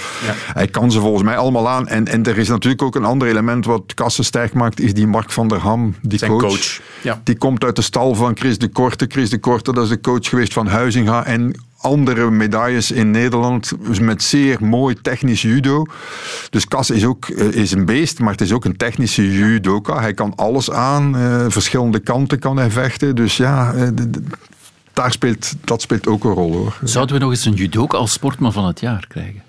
[0.52, 1.88] hij kan ze volgens mij allemaal aan.
[1.88, 5.06] En, en er is natuurlijk ook een ander element wat Kassen sterk maakt, is die
[5.06, 6.42] Mark van der Ham, die Zijn coach.
[6.42, 7.20] coach, ja.
[7.24, 9.04] Die komt uit de stal van Chris de Korte.
[9.08, 13.72] Chris de Korte, dat is de coach geweest van Huizinga en andere medailles in Nederland
[14.00, 15.84] met zeer mooi technisch judo.
[16.50, 20.00] Dus Kas is ook eh, is een beest, maar het is ook een technische judoka.
[20.00, 23.16] Hij kan alles aan, eh, verschillende kanten kan hij vechten.
[23.16, 23.88] Dus ja, eh,
[24.98, 26.78] daar speelt, dat speelt ook een rol hoor.
[26.84, 29.42] Zouden we nog eens een judoka als sportman van het jaar krijgen?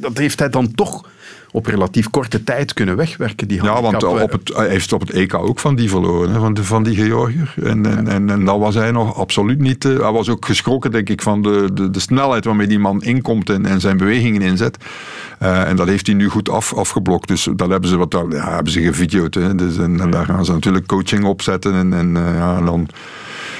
[0.00, 1.04] dat heeft hij dan toch
[1.52, 4.22] op relatief korte tijd kunnen wegwerken, die Ja, want handicap.
[4.22, 6.82] op het, hij heeft op het EK ook van die verloren, hè, van, de, van
[6.82, 7.54] die Georgiër.
[7.62, 9.84] En, en, en, en dat was hij nog absoluut niet.
[9.84, 13.02] eh, hij was ook geschrokken, denk ik, van de, de, de snelheid waarmee die man
[13.02, 14.76] inkomt en, en zijn bewegingen inzet.
[15.38, 17.28] Eh, en dat heeft hij nu goed af, afgeblokt.
[17.28, 19.34] Dus dat hebben ze, wat, ja, hebben ze gevideoed.
[19.34, 19.54] Hè.
[19.54, 21.74] Dus, en, en daar gaan ze natuurlijk coaching opzetten.
[21.74, 22.88] En, en eh, ja, en dan...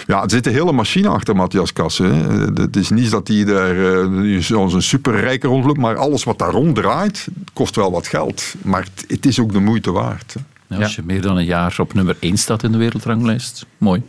[0.07, 2.14] Ja, er zit een hele machine achter Matthias Kassen.
[2.14, 2.62] hè.
[2.62, 6.50] Het is niet dat hij daar eh, zoals een superrijker rondloopt, maar alles wat daar
[6.50, 8.55] ronddraait, kost wel wat geld.
[8.62, 10.34] Maar het, het is ook de moeite waard.
[10.66, 14.02] Ja, als je meer dan een jaar op nummer 1 staat in de wereldranglijst, mooi.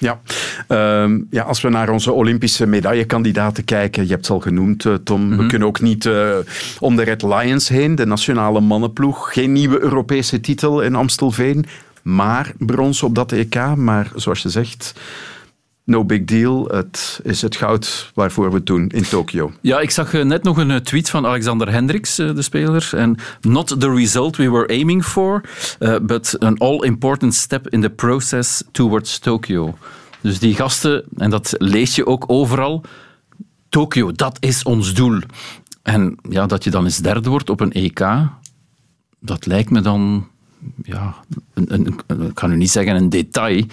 [0.00, 0.20] Ja.
[0.68, 4.94] Ehm, ja, als we naar onze Olympische medaillekandidaten kijken, je hebt het al genoemd, eh,
[4.94, 6.30] Tom, we kunnen ook niet eh,
[6.78, 9.32] om de Red Lions heen, de nationale mannenploeg.
[9.32, 11.64] Geen nieuwe Europese titel in Amstelveen,
[12.02, 13.74] maar brons op dat EK.
[13.76, 14.94] Maar zoals je zegt,
[15.90, 16.64] no big deal.
[16.68, 19.52] Het is het goud waarvoor we doen in Tokio.
[19.60, 22.90] Ja, ik zag eh, net nog een eh, tweet van Alexander Hendricks, eh, de speler.
[22.94, 25.40] En not the result we were aiming for,
[26.02, 29.76] but an all-important step in the process towards Tokyo.
[30.20, 32.84] Dus die gasten, en dat lees je ook overal,
[33.68, 35.18] Tokio, dat is ons doel.
[35.82, 38.06] En ja, dat je dan eens derde wordt op een EK,
[39.20, 40.28] dat lijkt me dan,
[40.82, 41.14] ja,
[41.54, 41.74] een,
[42.06, 43.64] een- ik kan nu niet zeggen een detail,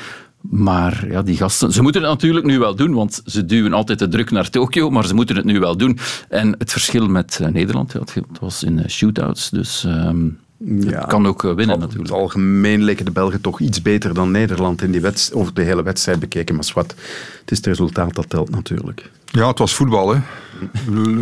[0.50, 4.00] maar ja, die gasten, ze moeten het natuurlijk nu wel doen, want ze duwen altijd
[4.00, 6.00] de druk naar Tokio, maar ze moeten het nu wel doen.
[6.30, 10.26] En het verschil met eh, Nederland, ja, het was in eh, shootouts, dus ehm,
[10.66, 12.10] het kan ook eh, winnen natuurlijk.
[12.10, 15.02] In het algemeen leken de Belgen toch iets beter dan Nederland in die
[15.34, 16.56] over de hele wedstrijd bekeken.
[16.56, 16.96] Maar wat,
[17.42, 19.12] het is het resultaat dat telt natuurlijk.
[19.26, 20.16] Ja, het was voetbal.
[20.16, 20.20] Hè.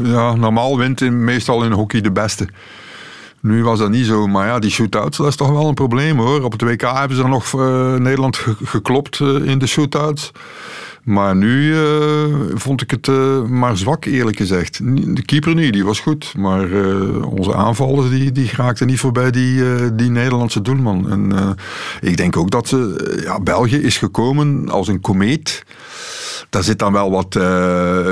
[0.03, 2.47] Ja, normaal wint in, meestal in hockey de beste.
[3.45, 6.17] Nu was dat niet zo, maar ja, die shootouts, dat is toch wel een probleem
[6.17, 6.43] hoor.
[6.43, 10.31] Op het WK hebben ze nog eh, Nederland ge- geklopt eh, in de shootouts.
[11.03, 11.81] Maar nu eh,
[12.53, 13.07] vond ik het
[13.49, 14.79] maar zwak, eerlijk gezegd.
[15.15, 16.33] De keeper niet, die was goed.
[16.37, 16.67] Maar
[17.25, 19.63] onze aanvallers die, die raakten niet voorbij die,
[19.95, 21.09] die Nederlandse doelman.
[21.11, 21.55] En
[22.01, 25.63] ik denk ook dat ze, ja, België is gekomen als een komeet.
[26.49, 27.37] Daar zit dan wel wat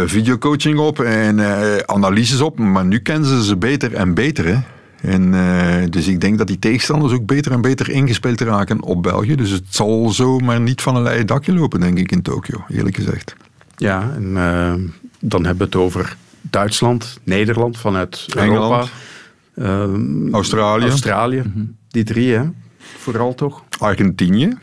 [0.10, 1.40] videocoaching op en
[1.88, 2.60] analyses op.
[2.60, 4.46] Maar nu kennen ze ze beter en beter.
[4.46, 4.58] Hè?
[5.04, 9.04] En, eh, dus ik denk dat die tegenstanders ook beter en beter ingespeeld raken op
[9.04, 9.36] België.
[9.36, 12.64] Dus het zal zo maar niet van een leien dakje lopen, denk ik, in Tokio,
[12.70, 13.36] eerlijk gezegd.
[13.76, 14.74] Ja, en eh,
[15.20, 18.84] dan hebben we het over Duitsland, Nederland vanuit Europa.
[19.56, 20.88] Ehm, Australië.
[20.90, 21.44] Australië.
[21.88, 22.44] Die drie, hè?
[22.98, 23.64] Vooral toch?
[23.80, 24.58] Argentinië.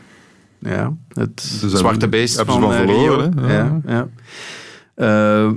[0.59, 3.47] Ja, het hebben- zwarte beest hebben ze van eh, verloren, Rio.
[3.47, 3.57] hè?
[3.57, 3.81] Ja.
[3.85, 4.07] Ja,
[4.95, 5.51] Eh,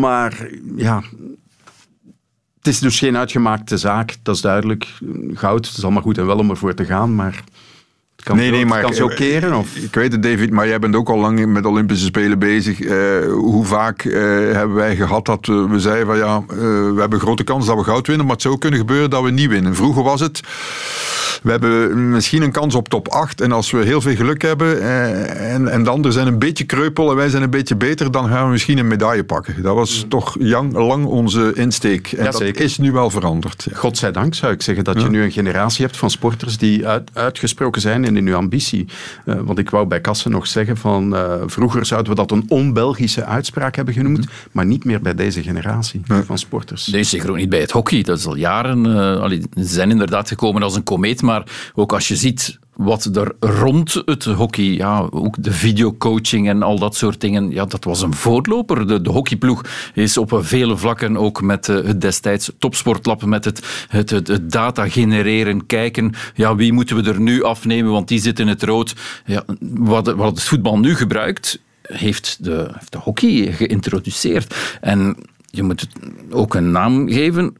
[0.00, 1.02] maar ja,
[2.64, 4.88] het is dus geen uitgemaakte zaak, dat is duidelijk.
[5.32, 7.44] Goud, het is allemaal goed en wel om ervoor te gaan, maar
[8.24, 9.54] kan, Nee, nee, maar kan zo keren.
[9.54, 9.76] Of?
[9.76, 12.80] Ik weet het, David, maar jij bent ook al lang met Olympische Spelen bezig.
[12.80, 12.96] Eh,
[13.32, 14.12] hoe vaak eh,
[14.52, 17.76] hebben wij gehad dat we, we zeiden van ja, eh, we hebben grote kans dat
[17.76, 19.74] we goud winnen, maar het zou kunnen gebeuren dat we niet winnen.
[19.74, 20.40] Vroeger was het,
[21.42, 24.82] we hebben misschien een kans op top 8 en als we heel veel geluk hebben
[25.38, 28.28] en, en de anderen zijn een beetje kreupel en wij zijn een beetje beter, dan
[28.28, 29.62] gaan we misschien een medaille pakken.
[29.62, 32.12] Dat was toch lang, lang onze insteek.
[32.12, 32.64] En Ja, dat zeker.
[32.64, 33.66] is nu wel veranderd.
[33.70, 33.76] Ja.
[33.76, 37.80] Godzijdank zou ik zeggen dat je nu een generatie hebt van sporters die uit- uitgesproken
[37.80, 38.86] zijn in hun ambitie.
[39.24, 42.44] Eh, want ik wou bij Kassen nog zeggen van eh, vroeger zouden we dat een
[42.48, 46.86] on-Belgische uitspraak hebben genoemd, maar niet meer bij deze generatie van sporters.
[46.86, 48.02] Nee, zeker ook niet bij het hockey.
[48.02, 48.86] Dat is al jaren.
[48.86, 51.22] eh, allee, ze zijn inderdaad gekomen als een komeet.
[51.22, 51.42] Maar
[51.74, 56.78] ook als je ziet wat er rond het hockey, ja, ook de videocoaching en al
[56.78, 59.02] dat soort dingen, ja, dat was een voorloper.
[59.02, 59.64] De, hockeyploeg
[59.94, 64.52] is op vele vlakken ook met eh, het destijds topsportlab, met het, het, het, het
[64.52, 68.62] data genereren, kijken, ja, wie moeten we er nu afnemen, want die zit in het
[68.62, 68.94] rood.
[69.26, 74.78] Ja, wat, wat het voetbal nu gebruikt, heeft de, heeft de hockey geïntroduceerd.
[74.80, 75.16] En
[75.54, 75.88] je moet
[76.30, 77.54] ook een naam geven.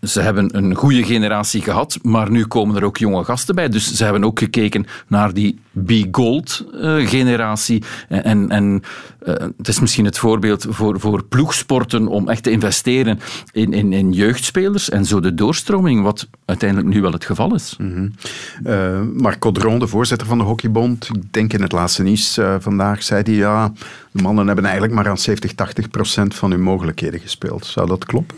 [0.00, 3.68] Ze hebben een goede generatie gehad, maar nu komen er ook jonge gasten bij.
[3.68, 7.82] Dus ze hebben ook gekeken naar die B-Gold-generatie.
[8.08, 8.82] En, en
[9.26, 13.20] uh, het is misschien het voorbeeld voor, voor ploegsporten om echt te investeren
[13.52, 17.74] in, in, in jeugdspelers en zo de doorstroming, wat uiteindelijk nu wel het geval is.
[17.78, 18.12] Mm -hmm.
[18.66, 23.02] uh, Marco Dron, de voorzitter van de Hockeybond, ik denk in het laatste nieuws vandaag,
[23.02, 23.72] zei hij ja,
[24.10, 27.66] de mannen hebben eigenlijk maar aan 70, 80 procent van hun mogelijkheden gespeeld.
[27.66, 28.36] Zou dat kloppen?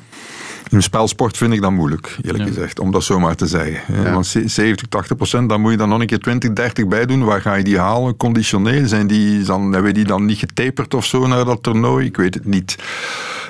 [0.71, 2.55] In spelsport vind ik dat moeilijk, eerlijk ja.
[2.55, 4.03] gezegd, om dat zomaar te zeggen.
[4.03, 4.13] Ja.
[4.13, 7.25] Want 70, 80 procent, dan moet je dan nog een keer 20, 30 bij doen.
[7.25, 8.17] Waar ga je die halen?
[8.17, 8.87] Conditioneel?
[8.87, 12.07] Zijn die dan, hebben die dan niet getaperd of zo naar dat toernooi?
[12.07, 12.77] Ik weet het niet.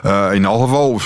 [0.05, 1.01] Uh, in elk geval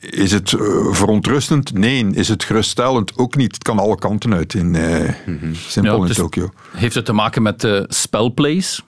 [0.00, 0.60] is het uh,
[0.92, 1.72] verontrustend?
[1.72, 2.06] Nee.
[2.12, 3.18] Is het geruststellend?
[3.18, 3.54] Ook niet.
[3.54, 5.54] Het kan alle kanten uit in uh, mm -hmm.
[5.54, 6.50] simpel ja, in Tokio.
[6.70, 8.82] Heeft het te maken met spelplays?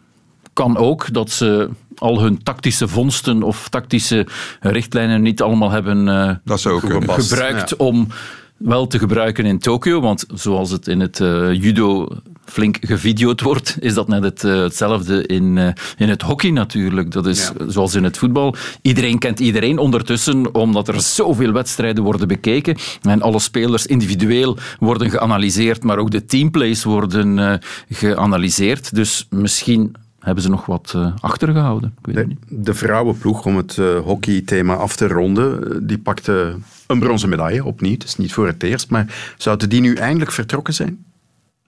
[0.53, 1.71] Kan ook dat ze
[2.03, 4.27] al hun tactische vondsten of tactische
[4.61, 7.77] richtlijnen niet allemaal hebben uh, dat ook gebruikt ja.
[7.77, 8.09] om
[8.57, 10.01] wel te gebruiken in Tokio.
[10.01, 12.09] Want zoals het in het uh, judo
[12.45, 17.11] flink gevideoed wordt, is dat net het, uh, hetzelfde in, uh, in het hockey natuurlijk.
[17.11, 17.71] Dat is ja.
[17.71, 18.55] zoals in het voetbal.
[18.83, 25.11] Iedereen kent iedereen ondertussen, omdat er zoveel wedstrijden worden bekeken en alle spelers individueel worden
[25.11, 27.55] geanalyseerd, maar ook de teamplays worden uh,
[27.89, 28.95] geanalyseerd.
[28.95, 31.95] Dus misschien hebben ze nog wat uh, achtergehouden.
[32.05, 36.57] Ik weet de, de vrouwenploeg, om het uh, hockeythema af te ronden, die pakte
[36.87, 37.93] een bronzen medaille opnieuw.
[37.93, 41.05] Het is niet voor het eerst, maar zouden die nu eindelijk vertrokken zijn?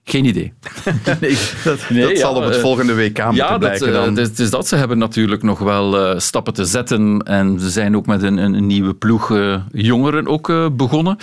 [0.07, 0.53] Geen idee.
[1.21, 3.91] nee, dat, nee, dat ja, zal op het volgende WK moeten ja, blijken.
[3.91, 4.13] Dat, dan.
[4.13, 7.19] Dus, dus dat ze hebben natuurlijk nog wel uh, stappen te zetten.
[7.19, 11.17] En ze zijn ook met een, een nieuwe ploeg uh, jongeren ook uh, begonnen.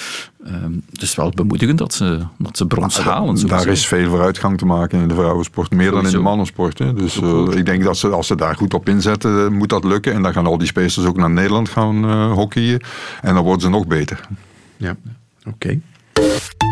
[0.93, 3.47] Het is wel bemoedigend dat ze, dat ze brons maar, halen.
[3.47, 5.71] Daar is veel vooruitgang te maken in de vrouwensport.
[5.71, 6.03] Meer sowieso.
[6.03, 6.79] dan in de mannensport.
[6.79, 6.95] Hè.
[6.95, 7.17] Dus
[7.57, 10.13] ik denk dat ze, als ze daar goed op inzetten, moet dat lukken.
[10.13, 12.81] En dan gaan al die spelers ook naar Nederland gaan hockeyen.
[13.21, 14.21] En dan worden ze nog beter.
[14.77, 14.97] Ja,
[15.39, 15.49] oké.
[15.49, 15.81] Okay.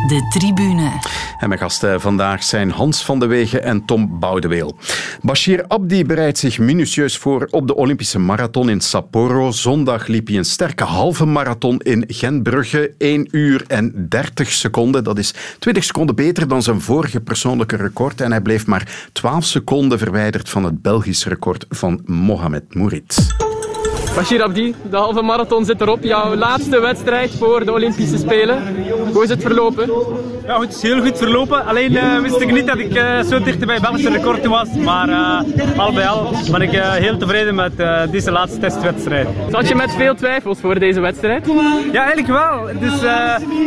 [0.07, 0.90] De tribune.
[1.38, 4.76] En mijn gasten vandaag zijn Hans van de Wegen en Tom Boudeweel.
[5.22, 9.51] Bashir Abdi bereidt zich minutieus voor op de Olympische marathon in Sapporo.
[9.51, 12.94] Zondag liep hij een sterke halve marathon in Gentbrugge.
[12.98, 15.05] 1 uur en 30 seconden.
[15.05, 18.20] Dat is 20 seconden beter dan zijn vorige persoonlijke record.
[18.20, 23.28] En hij bleef maar 12 seconden verwijderd van het Belgisch record van Mohamed Mourid.
[24.14, 26.02] Bashir Abdi, de halve marathon zit erop.
[26.02, 28.62] Jouw laatste wedstrijd voor de Olympische Spelen.
[29.12, 29.90] Hoe is het verlopen?
[30.47, 31.64] Ja, het is heel goed verlopen.
[31.66, 34.68] Alleen uh, wist ik niet dat ik uh, zo dicht bij Belgische record was.
[34.84, 37.72] Maar uh, al bij al ben ik heel tevreden met
[38.11, 39.28] deze laatste testwedstrijd.
[39.51, 41.47] Zat je met veel twijfels voor deze wedstrijd?
[41.93, 42.80] Ja, eigenlijk wel.
[42.80, 43.01] Dus,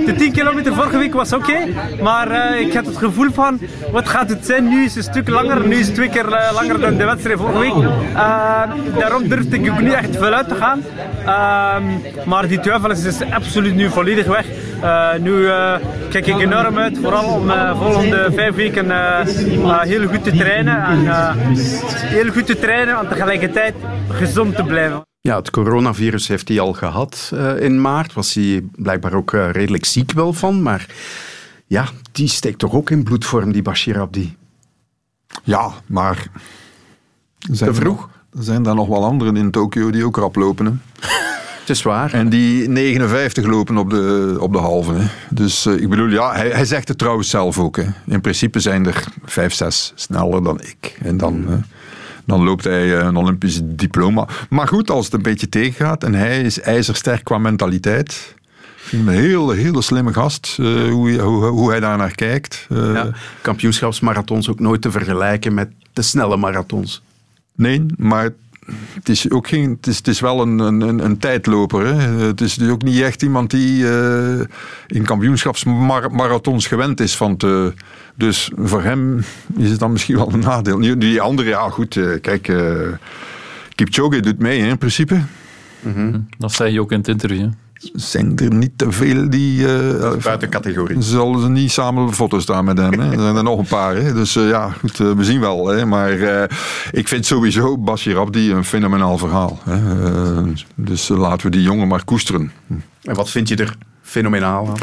[0.06, 1.52] de 10 kilometer vorige week was oké.
[1.52, 3.60] Okay, maar ik had het gevoel van,
[3.92, 4.70] wat gaat het zijn?
[4.70, 5.68] Nu is het een stuk langer.
[5.68, 7.90] Nu is het twee keer langer dan de wedstrijd vorige week.
[9.00, 10.84] daarom durfde ik ook niet echt veel uit te gaan.
[11.26, 11.76] Uh,
[12.26, 14.46] maar die twijfel is dus absoluut nu volledig weg.
[14.84, 15.76] Uh, nu uh,
[16.10, 18.92] kijk ik enorm uit, vooral om de uh, volgende vijf weken
[19.82, 20.84] heel goed te trainen.
[20.84, 21.56] En
[22.08, 23.76] heel goed te trainen en tegelijkertijd
[24.10, 25.02] gezond te blijven.
[25.22, 28.14] Ja, het coronavirus heeft hij al gehad in maart.
[28.14, 30.62] Was hij blijkbaar ook redelijk ziek wel van.
[30.62, 30.86] Maar
[31.66, 34.36] ja, die steekt toch ook in bloedvorm, die Bashir Abdi?
[35.44, 36.28] Ja, maar...
[37.58, 38.10] Te vroeg?
[38.38, 40.66] Er zijn daar nog wel anderen in Tokio die ook rap lopen.
[40.66, 40.72] Hè.
[41.64, 42.14] Het is waar.
[42.14, 44.94] En die 59 lopen op de, op de halve.
[44.94, 45.06] Hè.
[45.30, 47.78] Dus uh, ik bedoel, ja, hij, hij zegt het trouwens zelf ook.
[47.78, 47.84] Hè.
[48.06, 50.98] In principe zijn er 5, 6 sneller dan ik.
[51.04, 51.54] En dan, uh,
[52.26, 54.28] dan loopt hij uh, een Olympisch diploma.
[54.50, 58.36] Maar goed, als het een beetje tegengaat en hij is ijzersterk qua mentaliteit.
[58.92, 62.68] Een hele, hele slimme gast, uh, hoe, hoe, hoe hij daar naar kijkt.
[62.70, 63.12] Ja,
[63.42, 67.02] kampioenschapsmarathons ook nooit te vergelijken met de snelle marathons.
[67.56, 68.30] Nee, maar
[68.94, 71.86] het is ook geen, het is, het is wel een, een, een tijdloper.
[71.86, 72.26] Hè.
[72.26, 74.40] Het is dus ook niet echt iemand die uh,
[74.88, 77.74] in kampioenschapsmarathons gewend is van te.
[78.16, 79.24] Dus voor hem
[79.58, 81.00] is het dan misschien wel een nadeel.
[81.00, 82.88] Die andere, ja goed, uh, kijk, uh,
[83.76, 85.22] Kipchoge doet mee hè, in principe.
[85.80, 86.28] Mm -hmm.
[86.38, 87.50] Dat zei je ook in het interview
[87.94, 89.60] zijn er niet te veel die...
[89.60, 91.02] Uh, Buiten categorie.
[91.02, 93.00] Zullen ze niet samen foto's staan met hem.
[93.00, 93.12] Hè?
[93.12, 93.96] Er zijn er nog een paar.
[93.96, 94.14] Hè?
[94.14, 95.68] Dus uh, ja, goed, uh, we zien wel.
[95.68, 95.86] Hè?
[95.86, 96.12] Maar
[96.92, 99.60] ik vind sowieso Bashir Abdi een fenomenaal verhaal.
[99.64, 99.80] Hè?
[100.76, 102.52] dus laten we die jongen maar koesteren.
[103.02, 103.78] En wat vind je er
[104.14, 104.78] fenomenaal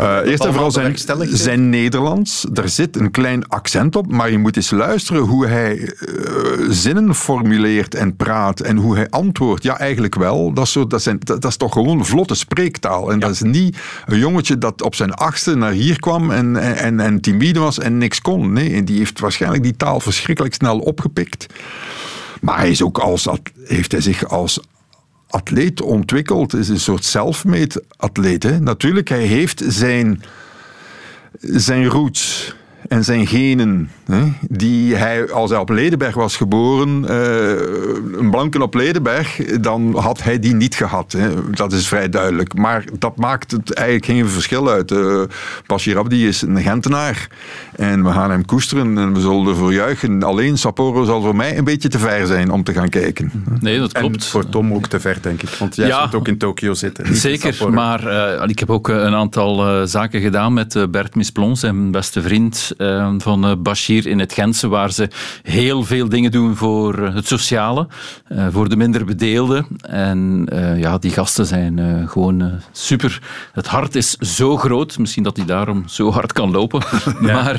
[0.00, 0.98] Uh, eerst en vooral zijn,
[1.28, 2.46] zijn Nederlands.
[2.52, 6.14] Daar zit een klein accent op, maar je moet eens luisteren hoe hij eh,
[6.68, 9.62] zinnen formuleert en praat en hoe hij antwoordt.
[9.62, 10.52] Ja, eigenlijk wel.
[10.52, 13.12] Dat is, zo, dat zijn, dat, dat is toch gewoon vlotte spreektaal.
[13.12, 16.76] En dat is niet een jongetje dat op zijn achtste naar hier kwam en, en,
[16.76, 18.52] en, en timide was en niks kon.
[18.52, 21.46] Nee, die heeft waarschijnlijk die taal verschrikkelijk snel opgepikt.
[22.40, 23.28] Maar hij is ook als,
[23.64, 24.60] heeft hij zich als
[25.30, 26.54] atleet ontwikkeld.
[26.54, 28.42] is een soort self-made atleet.
[28.42, 28.60] Hè?
[28.60, 30.22] Natuurlijk, hij heeft zijn,
[31.40, 32.54] zijn roots
[32.90, 38.62] en zijn genen, hè, die hij, als hij op Ledenberg was geboren, eh, een blanken
[38.62, 41.12] op Ledenberg, dan had hij die niet gehad.
[41.12, 41.50] Hè.
[41.50, 42.54] Dat is vrij duidelijk.
[42.54, 44.90] Maar dat maakt het eigenlijk geen verschil uit.
[44.90, 45.22] Uh,
[45.66, 47.28] Bashir Abdi is een Gentenaar
[47.76, 50.22] en we gaan hem koesteren en we zullen ervoor juichen.
[50.22, 53.32] Alleen Sapporo zal voor mij een beetje te ver zijn om te gaan kijken.
[53.60, 54.14] Nee, dat klopt.
[54.14, 55.48] En voor Tom ook te ver, denk ik.
[55.48, 56.00] Want jij Ja.
[56.00, 57.16] zult ook in Tokio zitten.
[57.16, 61.90] Zeker, maar eh, ik heb ook een aantal eh, zaken gedaan met Bert Misplon, zijn
[61.90, 65.08] beste vriend eh, van eh, Bashir in het Gentse, waar ze
[65.42, 67.86] heel veel dingen doen voor eh, het sociale,
[68.24, 69.66] eh, voor de minder bedeelden.
[69.80, 73.22] En ja, die gasten zijn gewoon super.
[73.52, 76.82] Het hart is zo groot, misschien dat hij daarom zo hard kan lopen.
[77.20, 77.56] Maar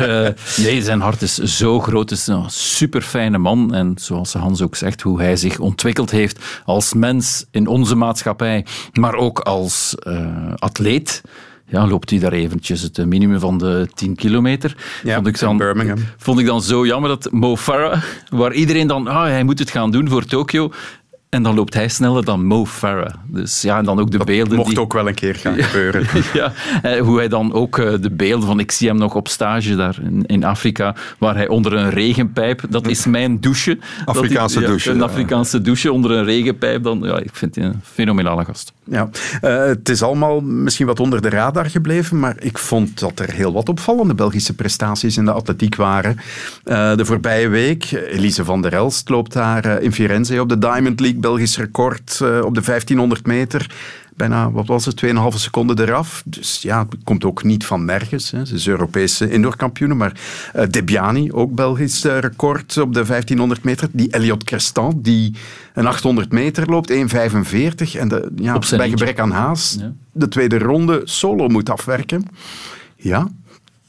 [0.57, 2.09] nee, zijn hart is zo groot.
[2.09, 3.73] Het is een super fijne man.
[3.73, 8.65] En zoals Hans ook zegt, hoe hij zich ontwikkeld heeft als mens in onze maatschappij,
[8.93, 9.95] maar ook als
[10.55, 11.21] atleet.
[11.71, 14.75] Ja, loopt hij daar eventjes het minimum van de 10 kilometer.
[15.03, 15.97] Ja, vond, ik in dan, Birmingham.
[16.17, 19.69] vond ik dan zo jammer dat Mo Farah, waar iedereen dan, ah, hij moet het
[19.69, 20.71] gaan doen voor Tokio,
[21.31, 23.13] en dan loopt hij sneller dan Mo Farah.
[23.25, 24.55] Dus ja, en dan ook de beelden.
[24.55, 24.79] Mocht die...
[24.79, 26.05] ook wel een keer gaan gebeuren.
[26.33, 29.27] ja, eh, hoe hij dan ook eh, de beelden van, ik zie hem nog op
[29.27, 33.77] stage daar in, in Afrika, waar hij onder een regenpijp, dat is mijn douche.
[34.05, 35.03] Afrikaanse ja, douche, Een ja.
[35.03, 38.73] Afrikaanse douche onder een regenpijp, dan, ja, ik vind hij een fenomenale gast.
[38.91, 39.09] Ja,
[39.41, 43.31] eh, het is allemaal misschien wat onder de radar gebleven, maar ik vond dat er
[43.31, 46.17] heel wat opvallende Belgische prestaties in de atletiek waren.
[46.63, 50.57] Eh, de voorbije week, Elise van der Elst loopt daar eh, in Firenze op de
[50.57, 53.69] Diamond League, Belgisch record op de 1500 meter.
[54.15, 56.23] Bijna, wat was het, 2,5 seconden eraf.
[56.25, 58.31] Dus ja, het komt ook niet van nergens.
[58.31, 58.45] Hè.
[58.45, 60.19] Ze is Europese indoorkampioene, maar
[60.53, 63.87] eh Debiani, ook Belgisch eh, record op de 1500 meter.
[63.91, 65.35] Die Elliot Crestant, die
[65.73, 66.95] een 800 meter loopt, 1,45.
[67.95, 68.89] En de, ja, bij eentje.
[68.89, 69.93] gebrek aan haast Ja.
[70.11, 72.25] de tweede ronde solo moet afwerken.
[72.95, 73.27] Ja,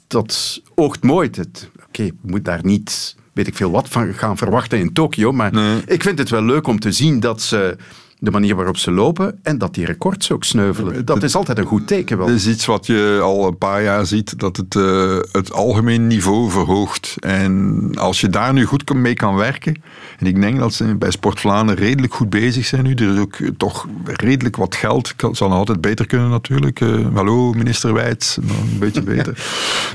[0.06, 1.28] dat oogt mooi.
[1.32, 5.32] Het- Oké, ik moet daar niet weet ik veel wat van gaan verwachten in Tokio,
[5.32, 5.54] maar
[5.86, 7.76] ik vind het wel leuk om te zien dat ze
[8.22, 11.04] de manier waarop ze lopen en dat die records ook sneuvelen.
[11.04, 12.26] Dat is altijd een goed teken wel.
[12.26, 16.06] Dat is iets wat je al een paar jaar ziet, dat het eh, het algemeen
[16.06, 17.16] niveau verhoogt.
[17.20, 19.82] En als je daar nu goed mee kan werken,
[20.18, 23.18] en ik denk dat ze bij Sport Vlaanderen redelijk goed bezig zijn nu, er is
[23.18, 26.80] ook toch redelijk wat geld, kan, zal nog altijd beter kunnen natuurlijk.
[26.80, 29.44] Eh, hallo, minister Wijts, een beetje beter.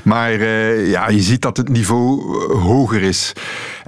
[0.04, 3.34] Maar eh, ja, je ziet dat het niveau eh, hoger is.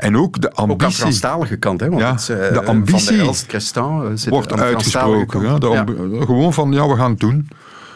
[0.01, 0.95] En ook de Ook aan ambitie...
[0.95, 1.89] Franstalige kant, hè?
[1.89, 5.43] Want Ja, het, eh, de ambitie Van der Elst, eh, wordt uitgesproken.
[5.43, 5.85] Ja, Ja.
[6.25, 7.49] Gewoon van, ja, we gaan het doen.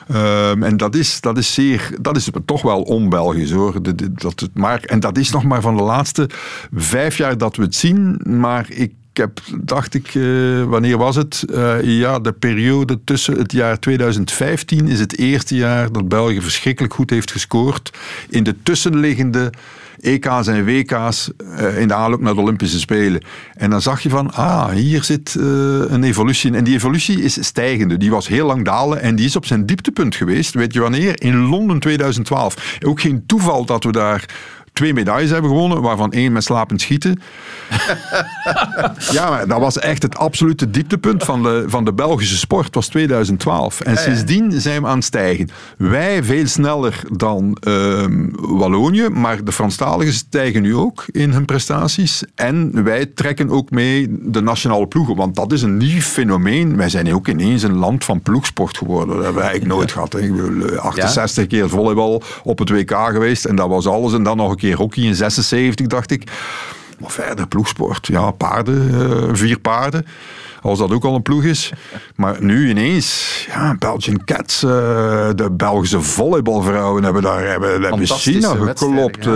[0.09, 3.83] Ehm, en dat is, dat is zeer, dat is toch wel on-Belgisch hoor.
[3.83, 6.29] De- de- dat het maar, en dat is nog maar van de laatste
[6.75, 8.21] vijf jaar dat we het zien.
[8.25, 10.23] Maar ik heb, dacht ik, eh,
[10.65, 11.45] wanneer was het?
[11.53, 16.95] Eh, ja, de periode tussen het jaar 2015 is het eerste jaar dat België verschrikkelijk
[16.95, 17.91] goed heeft gescoord.
[18.29, 19.53] In de tussenliggende
[20.05, 23.23] EK's en WK's eh, in de aanloop naar de Olympische Spelen.
[23.55, 25.45] En dan zag je van, ah, hier zit eh,
[25.87, 26.57] een evolutie in.
[26.57, 27.97] En die evolutie is stijgende.
[27.97, 30.55] Die was heel lang dalen en die is op zijn dieptepunt geweest.
[30.55, 31.23] Weet je wanneer?
[31.23, 32.79] In Londen 2012.
[32.87, 34.25] Ook geen toeval dat we daar
[34.75, 37.21] twee medailles hebben gewonnen, waarvan één met slapend schieten.
[39.17, 42.87] ja, maar dat was echt het absolute dieptepunt van de, van de Belgische sport, was
[42.89, 43.81] 2012.
[43.81, 45.49] En sindsdien zijn we aan het stijgen.
[45.77, 52.23] Wij veel sneller dan ehm, Wallonië, maar de Franstaligen stijgen nu ook in hun prestaties.
[52.35, 56.77] En wij trekken ook mee de nationale ploegen, want dat is een nieuw fenomeen.
[56.77, 59.15] Wij zijn ook ineens een land van ploegsport geworden.
[59.15, 60.13] Dat hebben we eigenlijk nooit gehad.
[60.13, 60.19] hè.
[60.19, 64.13] Ik bedoel, eh, 68 keer volleybal op het WK geweest en dat was alles.
[64.13, 66.31] En dan nog een keer hockey in 76, dacht ik.
[66.99, 68.07] Maar verder, ploegsport.
[68.07, 70.07] Ja, paarden, eh, vier paarden.
[70.65, 71.73] Als dat ook al een ploeg is.
[72.17, 74.71] Maar nu ineens, ja, Belgian Cats, eh,
[75.35, 79.27] de Belgische volleybalvrouwen hebben daar hebben, hebben Fantastische China geklopt.
[79.27, 79.33] eh,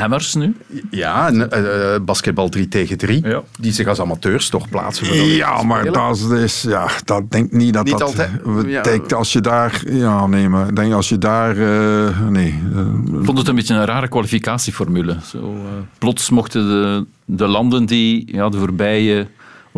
[0.00, 0.56] Hammers nu?
[0.90, 3.24] Ja, en, eh, eh, basketbal 3 tegen 3,
[3.58, 5.14] die zich als amateurs toch plaatsen.
[5.26, 8.02] Ja, maar dat is, ja, dat denk niet dat Niet dat...
[8.08, 8.30] altijd.
[8.66, 8.82] Ja.
[8.82, 9.82] denk als je daar...
[9.90, 11.50] Ja, nee, maar ik denk als je daar...
[11.58, 12.62] eh, nee.
[12.74, 15.16] eh, Ik vond het een beetje een rare kwalificatieformule.
[15.24, 19.26] Zo, eh, plots mochten de, de landen die ja, de voorbije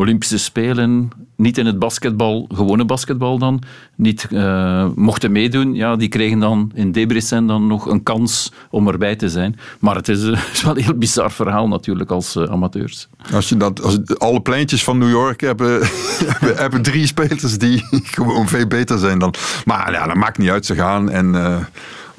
[0.01, 3.63] Olympische Spelen niet in het basketbal, gewone basketbal dan,
[3.97, 8.89] niet uh, mochten meedoen, ja, die kregen dan in Debrecen dan nog een kans om
[8.89, 9.59] erbij te zijn.
[9.79, 10.23] Maar het is,
[10.53, 13.09] is wel een heel bizar verhaal natuurlijk als uh, amateurs.
[13.33, 15.81] Als je dat, als alle pleintjes van New York hebben,
[16.33, 17.85] hebben, hebben, drie spelers die
[18.17, 19.35] gewoon veel beter zijn dan.
[19.65, 21.35] Maar ja, dat maakt niet uit, ze gaan en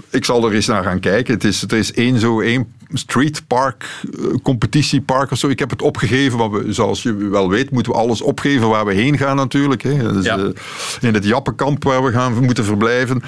[0.10, 1.34] ik zal er eens naar gaan kijken.
[1.34, 5.48] Het is, er is één zo één street park, eh, competitiepark of zo.
[5.48, 8.86] Ik heb het opgegeven, want we, zoals je wel weet, moeten we alles opgeven waar
[8.86, 9.84] we heen gaan natuurlijk.
[9.84, 10.14] Hè.
[10.14, 10.38] Dus, ja.
[10.38, 10.46] uh,
[11.02, 13.22] in het Jappenkamp waar we gaan moeten verblijven.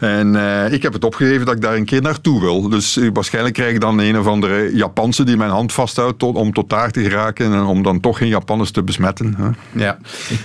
[0.00, 2.68] En uh, ik heb het opgegeven dat ik daar een keer naartoe wil.
[2.68, 6.52] Dus waarschijnlijk krijg ik dan een of andere Japanse die mijn hand vasthoudt tot, om
[6.52, 9.34] tot daar te geraken en om dan toch geen Japanners te besmetten.
[9.36, 9.48] Hè.
[9.84, 9.98] Ja.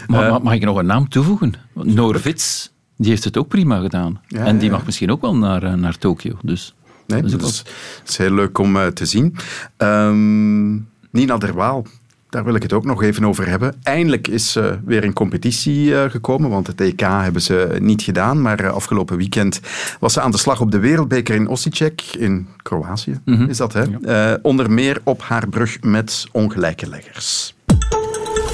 [0.08, 1.54] Mag, mag ik nog een naam toevoegen?
[1.74, 4.22] Norvits die heeft het ook prima gedaan.
[4.28, 6.38] Ja, en die mag misschien ook wel naar, naar Tokio.
[6.42, 6.74] Dus.
[7.10, 7.64] Nee, dus dat,
[8.05, 9.36] is, heel leuk om uh, te zien.
[9.78, 11.86] Um, Nina Derwaal,
[12.30, 13.76] daar wil ik het ook nog even over hebben.
[13.84, 18.41] Eindelijk is uh, weer een competitie uh, gekomen, want het EK hebben ze niet gedaan.
[18.41, 19.60] Maar uh, afgelopen weekend
[19.99, 23.49] was ze aan de slag op de Wereldbeker in Osijek, in Kroatië, mm -hmm.
[23.49, 23.84] is dat hè?
[24.01, 24.39] Ja.
[24.41, 27.53] onder meer op haar brug met ongelijke leggers.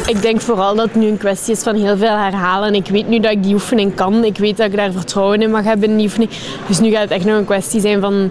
[0.07, 2.75] Ik denk vooral dat het nu een kwestie is van heel veel herhalen.
[2.75, 4.23] Ik weet nu dat ik die oefening kan.
[4.23, 6.31] Ik weet dat ik daar vertrouwen in mag hebben in die oefening.
[6.67, 8.29] Dus nu gaat het echt nog een kwestie zijn van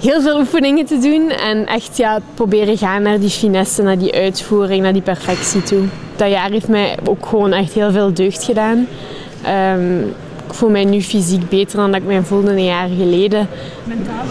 [0.00, 1.30] heel veel oefeningen te doen.
[1.30, 5.82] En echt ja, proberen gaan naar die finesse, naar die uitvoering, naar die perfectie toe.
[6.16, 8.86] Dat jaar heeft mij ook gewoon echt heel veel deugd gedaan.
[9.40, 13.48] Ik voel mij nu fysiek beter dan dat ik mij voelde een jaar geleden.
[13.84, 14.24] Mentaal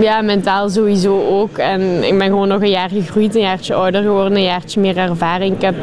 [0.00, 1.58] Ja, mentaal sowieso ook.
[1.58, 4.96] En ik ben gewoon nog een jaar gegroeid, een jaartje ouder geworden, een jaartje meer
[4.96, 5.54] ervaring.
[5.54, 5.74] Ik heb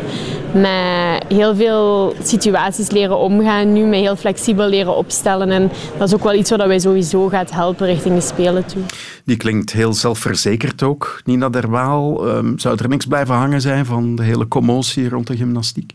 [0.53, 5.51] met heel veel situaties leren omgaan, nu met heel flexibel leren opstellen.
[5.51, 8.81] En dat is ook wel iets wat wij sowieso gaat helpen richting de Spelen toe.
[9.25, 12.27] Die klinkt heel zelfverzekerd ook, Nina Derwaal.
[12.27, 15.93] Um, zou er niks blijven hangen zijn van de hele commotie rond de gymnastiek?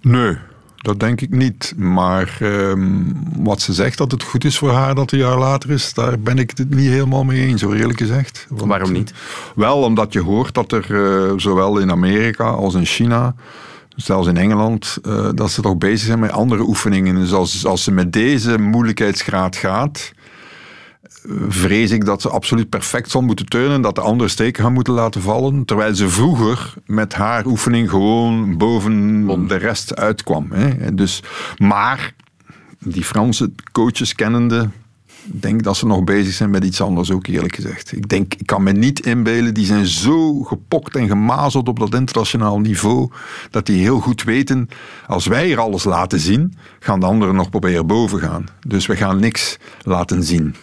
[0.00, 0.36] Nee,
[0.82, 1.74] dat denk ik niet.
[1.76, 5.70] Maar um, wat ze zegt dat het goed is voor haar dat een jaar later
[5.70, 8.46] is, daar ben ik het niet helemaal mee eens, zo eerlijk gezegd.
[8.48, 9.12] Want, Waarom niet?
[9.54, 13.34] Wel, omdat je hoort dat er uh, zowel in Amerika als in China
[13.96, 17.14] zelfs in Engeland, uh, dat ze toch bezig zijn met andere oefeningen.
[17.14, 20.12] Dus als, als ze met deze moeilijkheidsgraad gaat,
[21.48, 24.92] vrees ik dat ze absoluut perfect zal moeten turnen, dat de andere steken gaan moeten
[24.92, 30.52] laten vallen, terwijl ze vroeger met haar oefening gewoon boven de rest uitkwam.
[30.52, 30.94] Hè.
[30.94, 31.22] Dus,
[31.58, 32.14] maar
[32.78, 34.68] die Franse coaches kennende,
[35.24, 37.92] denk dat ze nog bezig zijn met iets anders ook, eerlijk gezegd.
[37.92, 41.94] Ik denk, ik kan me niet inbeelden, die zijn zo gepokt en gemazeld op dat
[41.94, 43.10] internationaal niveau,
[43.50, 44.68] dat die heel goed weten,
[45.06, 48.44] als wij hier alles laten zien, gaan de anderen nog proberen boven gaan.
[48.66, 50.54] Dus we gaan niks laten zien.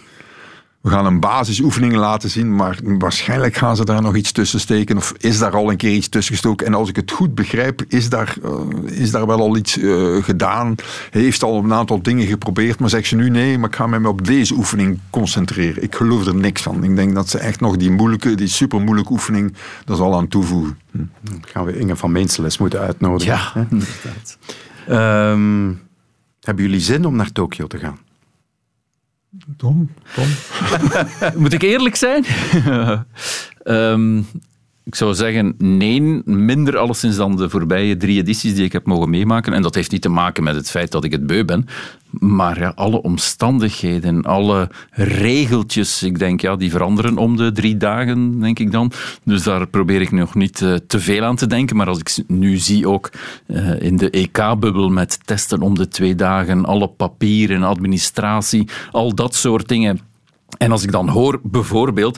[0.88, 4.98] We gaan een basisoefening laten zien, maar waarschijnlijk gaan ze daar nog iets tussen steken.
[4.98, 6.66] Of is daar al een keer iets tussen gestoken?
[6.66, 8.52] En als ik het goed begrijp, is daar, uh,
[9.00, 10.76] is daar wel al iets uh, gedaan.
[11.10, 13.88] Hij heeft al een aantal dingen geprobeerd, maar zegt ze nu nee, maar ik ga
[13.88, 15.84] me op deze oefening concentreren.
[15.84, 16.84] Ik geloof er niks van.
[16.84, 19.54] Ik denk dat ze echt nog die moeilijke, die super moeilijke oefening,
[19.86, 20.80] daar zal aan toevoegen.
[20.92, 20.98] Hm.
[21.22, 23.34] Dan gaan we Inge van Meenseles moeten uitnodigen.
[23.34, 24.38] Ja, inderdaad.
[25.34, 25.82] Um,
[26.42, 28.06] hebben jullie zin om naar Tokio te gaan?
[29.58, 30.28] Tom, Tom.
[31.42, 32.26] Moet ik eerlijk zijn?
[33.64, 34.28] um,
[34.88, 39.10] ik zou zeggen, nee, minder alleszins dan de voorbije drie edities die ik heb mogen
[39.10, 39.54] meemaken.
[39.54, 41.66] En dat heeft niet te maken met het feit dat ik het beu ben.
[42.10, 48.40] Maar ja, alle omstandigheden, alle regeltjes, ik denk, ja, die veranderen om de drie dagen,
[48.40, 48.92] denk ik dan.
[49.24, 51.76] Dus daar probeer ik nog niet uh, te veel aan te denken.
[51.76, 53.12] Maar als ik nu zie ook
[53.48, 59.36] uh, in de EK-bubbel met testen om de twee dagen, alle papieren, administratie, al dat
[59.36, 60.00] soort dingen.
[60.58, 62.18] En als ik dan hoor bijvoorbeeld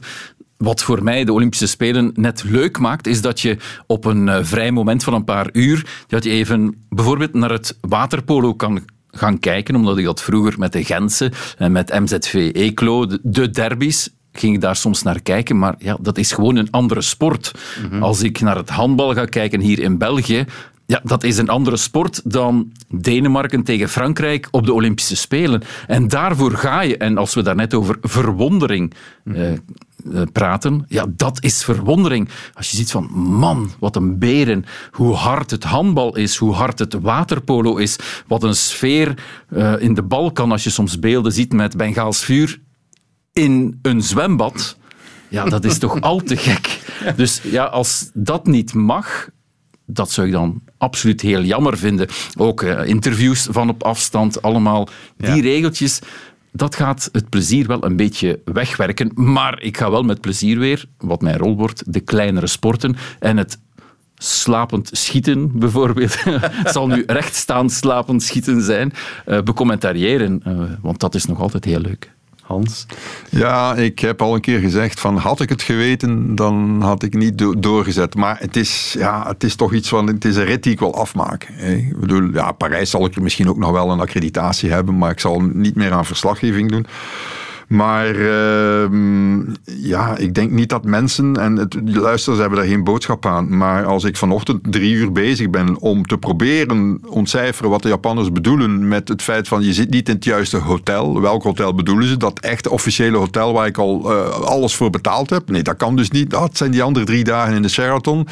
[0.64, 3.58] wat voor mij de Olympische Spelen net leuk maakt, is dat je
[3.88, 7.78] op een uh, vrij moment van een paar uur, dat je even bijvoorbeeld naar het
[7.82, 13.06] waterpolo kan gaan kijken, omdat ik dat vroeger met de Gentse en met MZV Eeklo,
[13.06, 16.72] de, de derbies, ging ik daar soms naar kijken, maar ja, dat is gewoon een
[16.72, 17.52] andere sport.
[17.82, 18.04] Mm -hmm.
[18.04, 20.46] Als ik naar het handbal ga kijken hier in België,
[20.90, 25.62] ja, dat is een andere sport dan Denemarken tegen Frankrijk op de Olympische Spelen.
[25.88, 29.52] En daarvoor ga je, en als we daarnet over verwondering eh,
[30.32, 32.30] praten, ja, dat is verwondering.
[32.54, 36.80] Als je ziet van, man, wat een beren, hoe hard het handbal is, hoe hard
[36.80, 37.96] het waterpolo is,
[38.28, 42.24] wat een sfeer uh, in de bal kan als je soms beelden ziet met Bengaals
[42.24, 42.60] vuur
[43.34, 44.78] in een zwembad.
[45.28, 46.80] Ja, dat is toch al te gek.
[47.16, 49.30] Dus ja, als dat niet mag,
[49.92, 52.08] dat zou ik dan absoluut heel jammer vinden.
[52.38, 54.88] Ook uh, interviews van op afstand, allemaal
[55.18, 55.42] die ja.
[55.42, 56.00] regeltjes.
[56.52, 59.12] Dat gaat het plezier wel een beetje wegwerken.
[59.14, 63.38] Maar ik ga wel met plezier weer, wat mijn rol wordt, de kleinere sporten en
[63.38, 63.60] het
[64.16, 66.24] slapend schieten, bijvoorbeeld.
[66.24, 68.94] het zal nu rechtstaand slapend schieten zijn.
[69.28, 72.12] Uh, becommentariëren, uh, want dat is nog altijd heel leuk.
[72.50, 72.86] Hans?
[73.30, 77.14] Ja, ik heb al een keer gezegd van had ik het geweten, dan had ik
[77.14, 78.16] niet do doorgezet.
[78.16, 80.80] Maar het is, ja, het is toch iets van, het is een rit die ik
[80.80, 81.54] wil afmaken.
[81.54, 81.74] Hè.
[81.74, 85.12] Ik bedoel, ja, Parijs zal ik er misschien ook nog wel een accreditatie hebben, maar
[85.12, 86.86] ik zal niet meer aan verslaggeving doen.
[87.70, 88.86] Maar uh,
[89.64, 93.58] ja, ik denk niet dat mensen, en het, de luisteraars hebben daar geen boodschap aan,
[93.58, 98.32] maar als ik vanochtend drie uur bezig ben om te proberen ontcijferen wat de Japanners
[98.32, 101.22] bedoelen met het feit van je zit niet in het juiste hotel.
[101.22, 102.18] Welk hotel bedoelen ze?
[102.18, 105.50] Dat echte officiële hotel waar ik al uh, alles voor betaald heb?
[105.50, 106.30] Nee, dat kan dus niet.
[106.30, 108.28] Dat zijn die andere drie dagen in de Sheraton.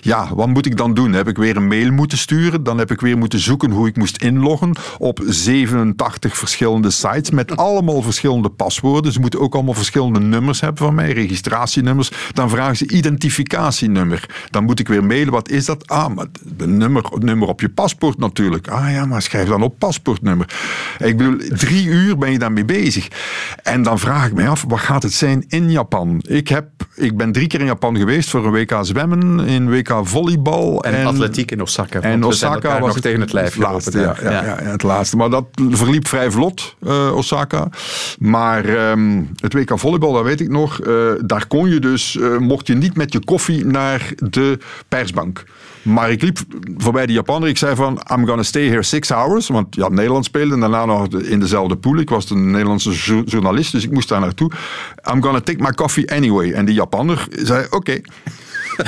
[0.00, 1.12] Ja, wat moet ik dan doen?
[1.12, 2.62] Heb ik weer een mail moeten sturen?
[2.62, 7.56] Dan heb ik weer moeten zoeken hoe ik moest inloggen op 87 verschillende sites met
[7.56, 9.12] allemaal verschillende paswoorden paswoorden.
[9.12, 12.10] Ze moeten ook allemaal verschillende nummers hebben van mij, registratienummers.
[12.32, 14.46] Dan vragen ze identificatienummer.
[14.50, 15.88] Dan moet ik weer mailen, wat is dat?
[15.88, 16.26] Ah, maar
[16.56, 18.68] de nummer, nummer op je paspoort natuurlijk.
[18.68, 20.46] Ah ja, maar schrijf dan op paspoortnummer.
[20.98, 23.08] Ik bedoel, drie uur ben je daarmee bezig.
[23.62, 26.22] En dan vraag ik mij af, wat gaat het zijn in Japan?
[26.26, 30.00] Ik, heb, ik ben drie keer in Japan geweest voor een WK zwemmen, in WK
[30.02, 30.84] volleybal.
[30.84, 32.00] En, en atletiek in Osaka.
[32.00, 33.98] En Osaka was nog het, tegen het lijf laatste.
[33.98, 34.56] Ja, ja, ja.
[34.62, 35.16] het laatste.
[35.16, 37.68] Maar dat verliep vrij vlot, uh, Osaka.
[38.18, 40.86] Maar um, het WK volleybal, dat weet ik nog.
[40.86, 45.44] Uh, daar kon je dus, uh, mocht je niet met je koffie naar de persbank.
[45.82, 46.38] Maar ik liep
[46.76, 47.48] voorbij de Japaner.
[47.48, 49.48] Ik zei van, I'm gonna stay here six hours.
[49.48, 51.98] Want ja, Nederland speelde en daarna nog in dezelfde pool.
[51.98, 54.50] Ik was een Nederlandse journalist, dus ik moest daar naartoe.
[55.12, 56.52] I'm gonna take my coffee anyway.
[56.52, 58.00] En die Japaner zei, oké.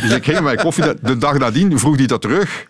[0.03, 0.85] Dus ik ging mijn koffie.
[1.03, 2.67] De dag nadien vroeg hij dat terug.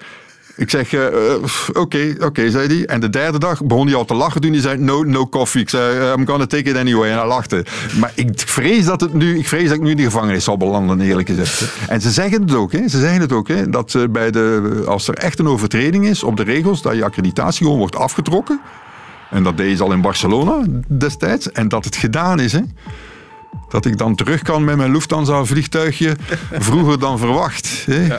[0.57, 2.87] Ik zeg, oké, uh, oké, okay, zei hij.
[2.87, 5.61] En de derde dag begon hij al te lachen toen hij zei, no, no coffee.
[5.61, 7.11] Ik zei, I'm gonna take it anyway.
[7.11, 7.65] En hij lachte.
[7.99, 10.57] Maar ik vrees dat, het nu, ik vrees dat ik nu in de gevangenis zal
[10.57, 11.63] belanden, eerlijk gezegd.
[11.89, 12.89] En ze zeggen het ook, hè.
[12.89, 13.69] Ze zeggen het ook, hè.
[13.71, 17.63] Dat bij de, als er echt een overtreding is op de regels, dat je accreditatie
[17.65, 18.61] gewoon wordt afgetrokken.
[19.31, 21.53] En dat deed al in Barcelona destijds.
[21.53, 22.61] En dat het gedaan is, hè.
[23.69, 26.17] Dat ik dan terug kan met mijn Lufthansa vliegtuigje
[26.69, 27.85] vroeger dan verwacht.
[27.87, 28.07] Hè.
[28.07, 28.19] Ja.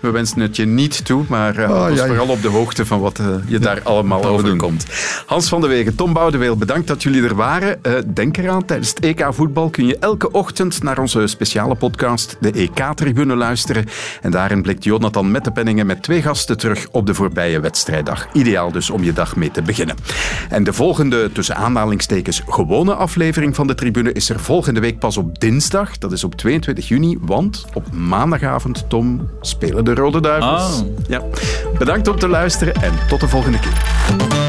[0.00, 3.00] We wensen het je niet toe, maar uh, oh, ja, vooral op de hoogte van
[3.00, 4.86] wat uh, je daar allemaal overkomt.
[5.26, 7.78] Hans van de Wegen, Tom Boudeweel, bedankt dat jullie er waren.
[7.82, 12.36] Uh, denk eraan, tijdens het EK voetbal kun je elke ochtend naar onze speciale podcast,
[12.40, 13.84] de EK-tribune, luisteren.
[14.22, 18.28] En daarin blikt Jonathan met de penningen met twee gasten terug op de voorbije wedstrijddag.
[18.32, 19.96] Ideaal dus om je dag mee te beginnen.
[20.48, 25.16] En de volgende, tussen aanhalingstekens, gewone aflevering van de tribune is er volgende week pas
[25.16, 25.98] op dinsdag.
[25.98, 30.62] Dat is op 22 juni, want op maandagavond, Tom, spelen de Rode Duivels.
[30.62, 30.84] Ah.
[31.08, 31.22] Ja.
[31.78, 34.45] Bedankt om te luisteren en tot de volgende keer.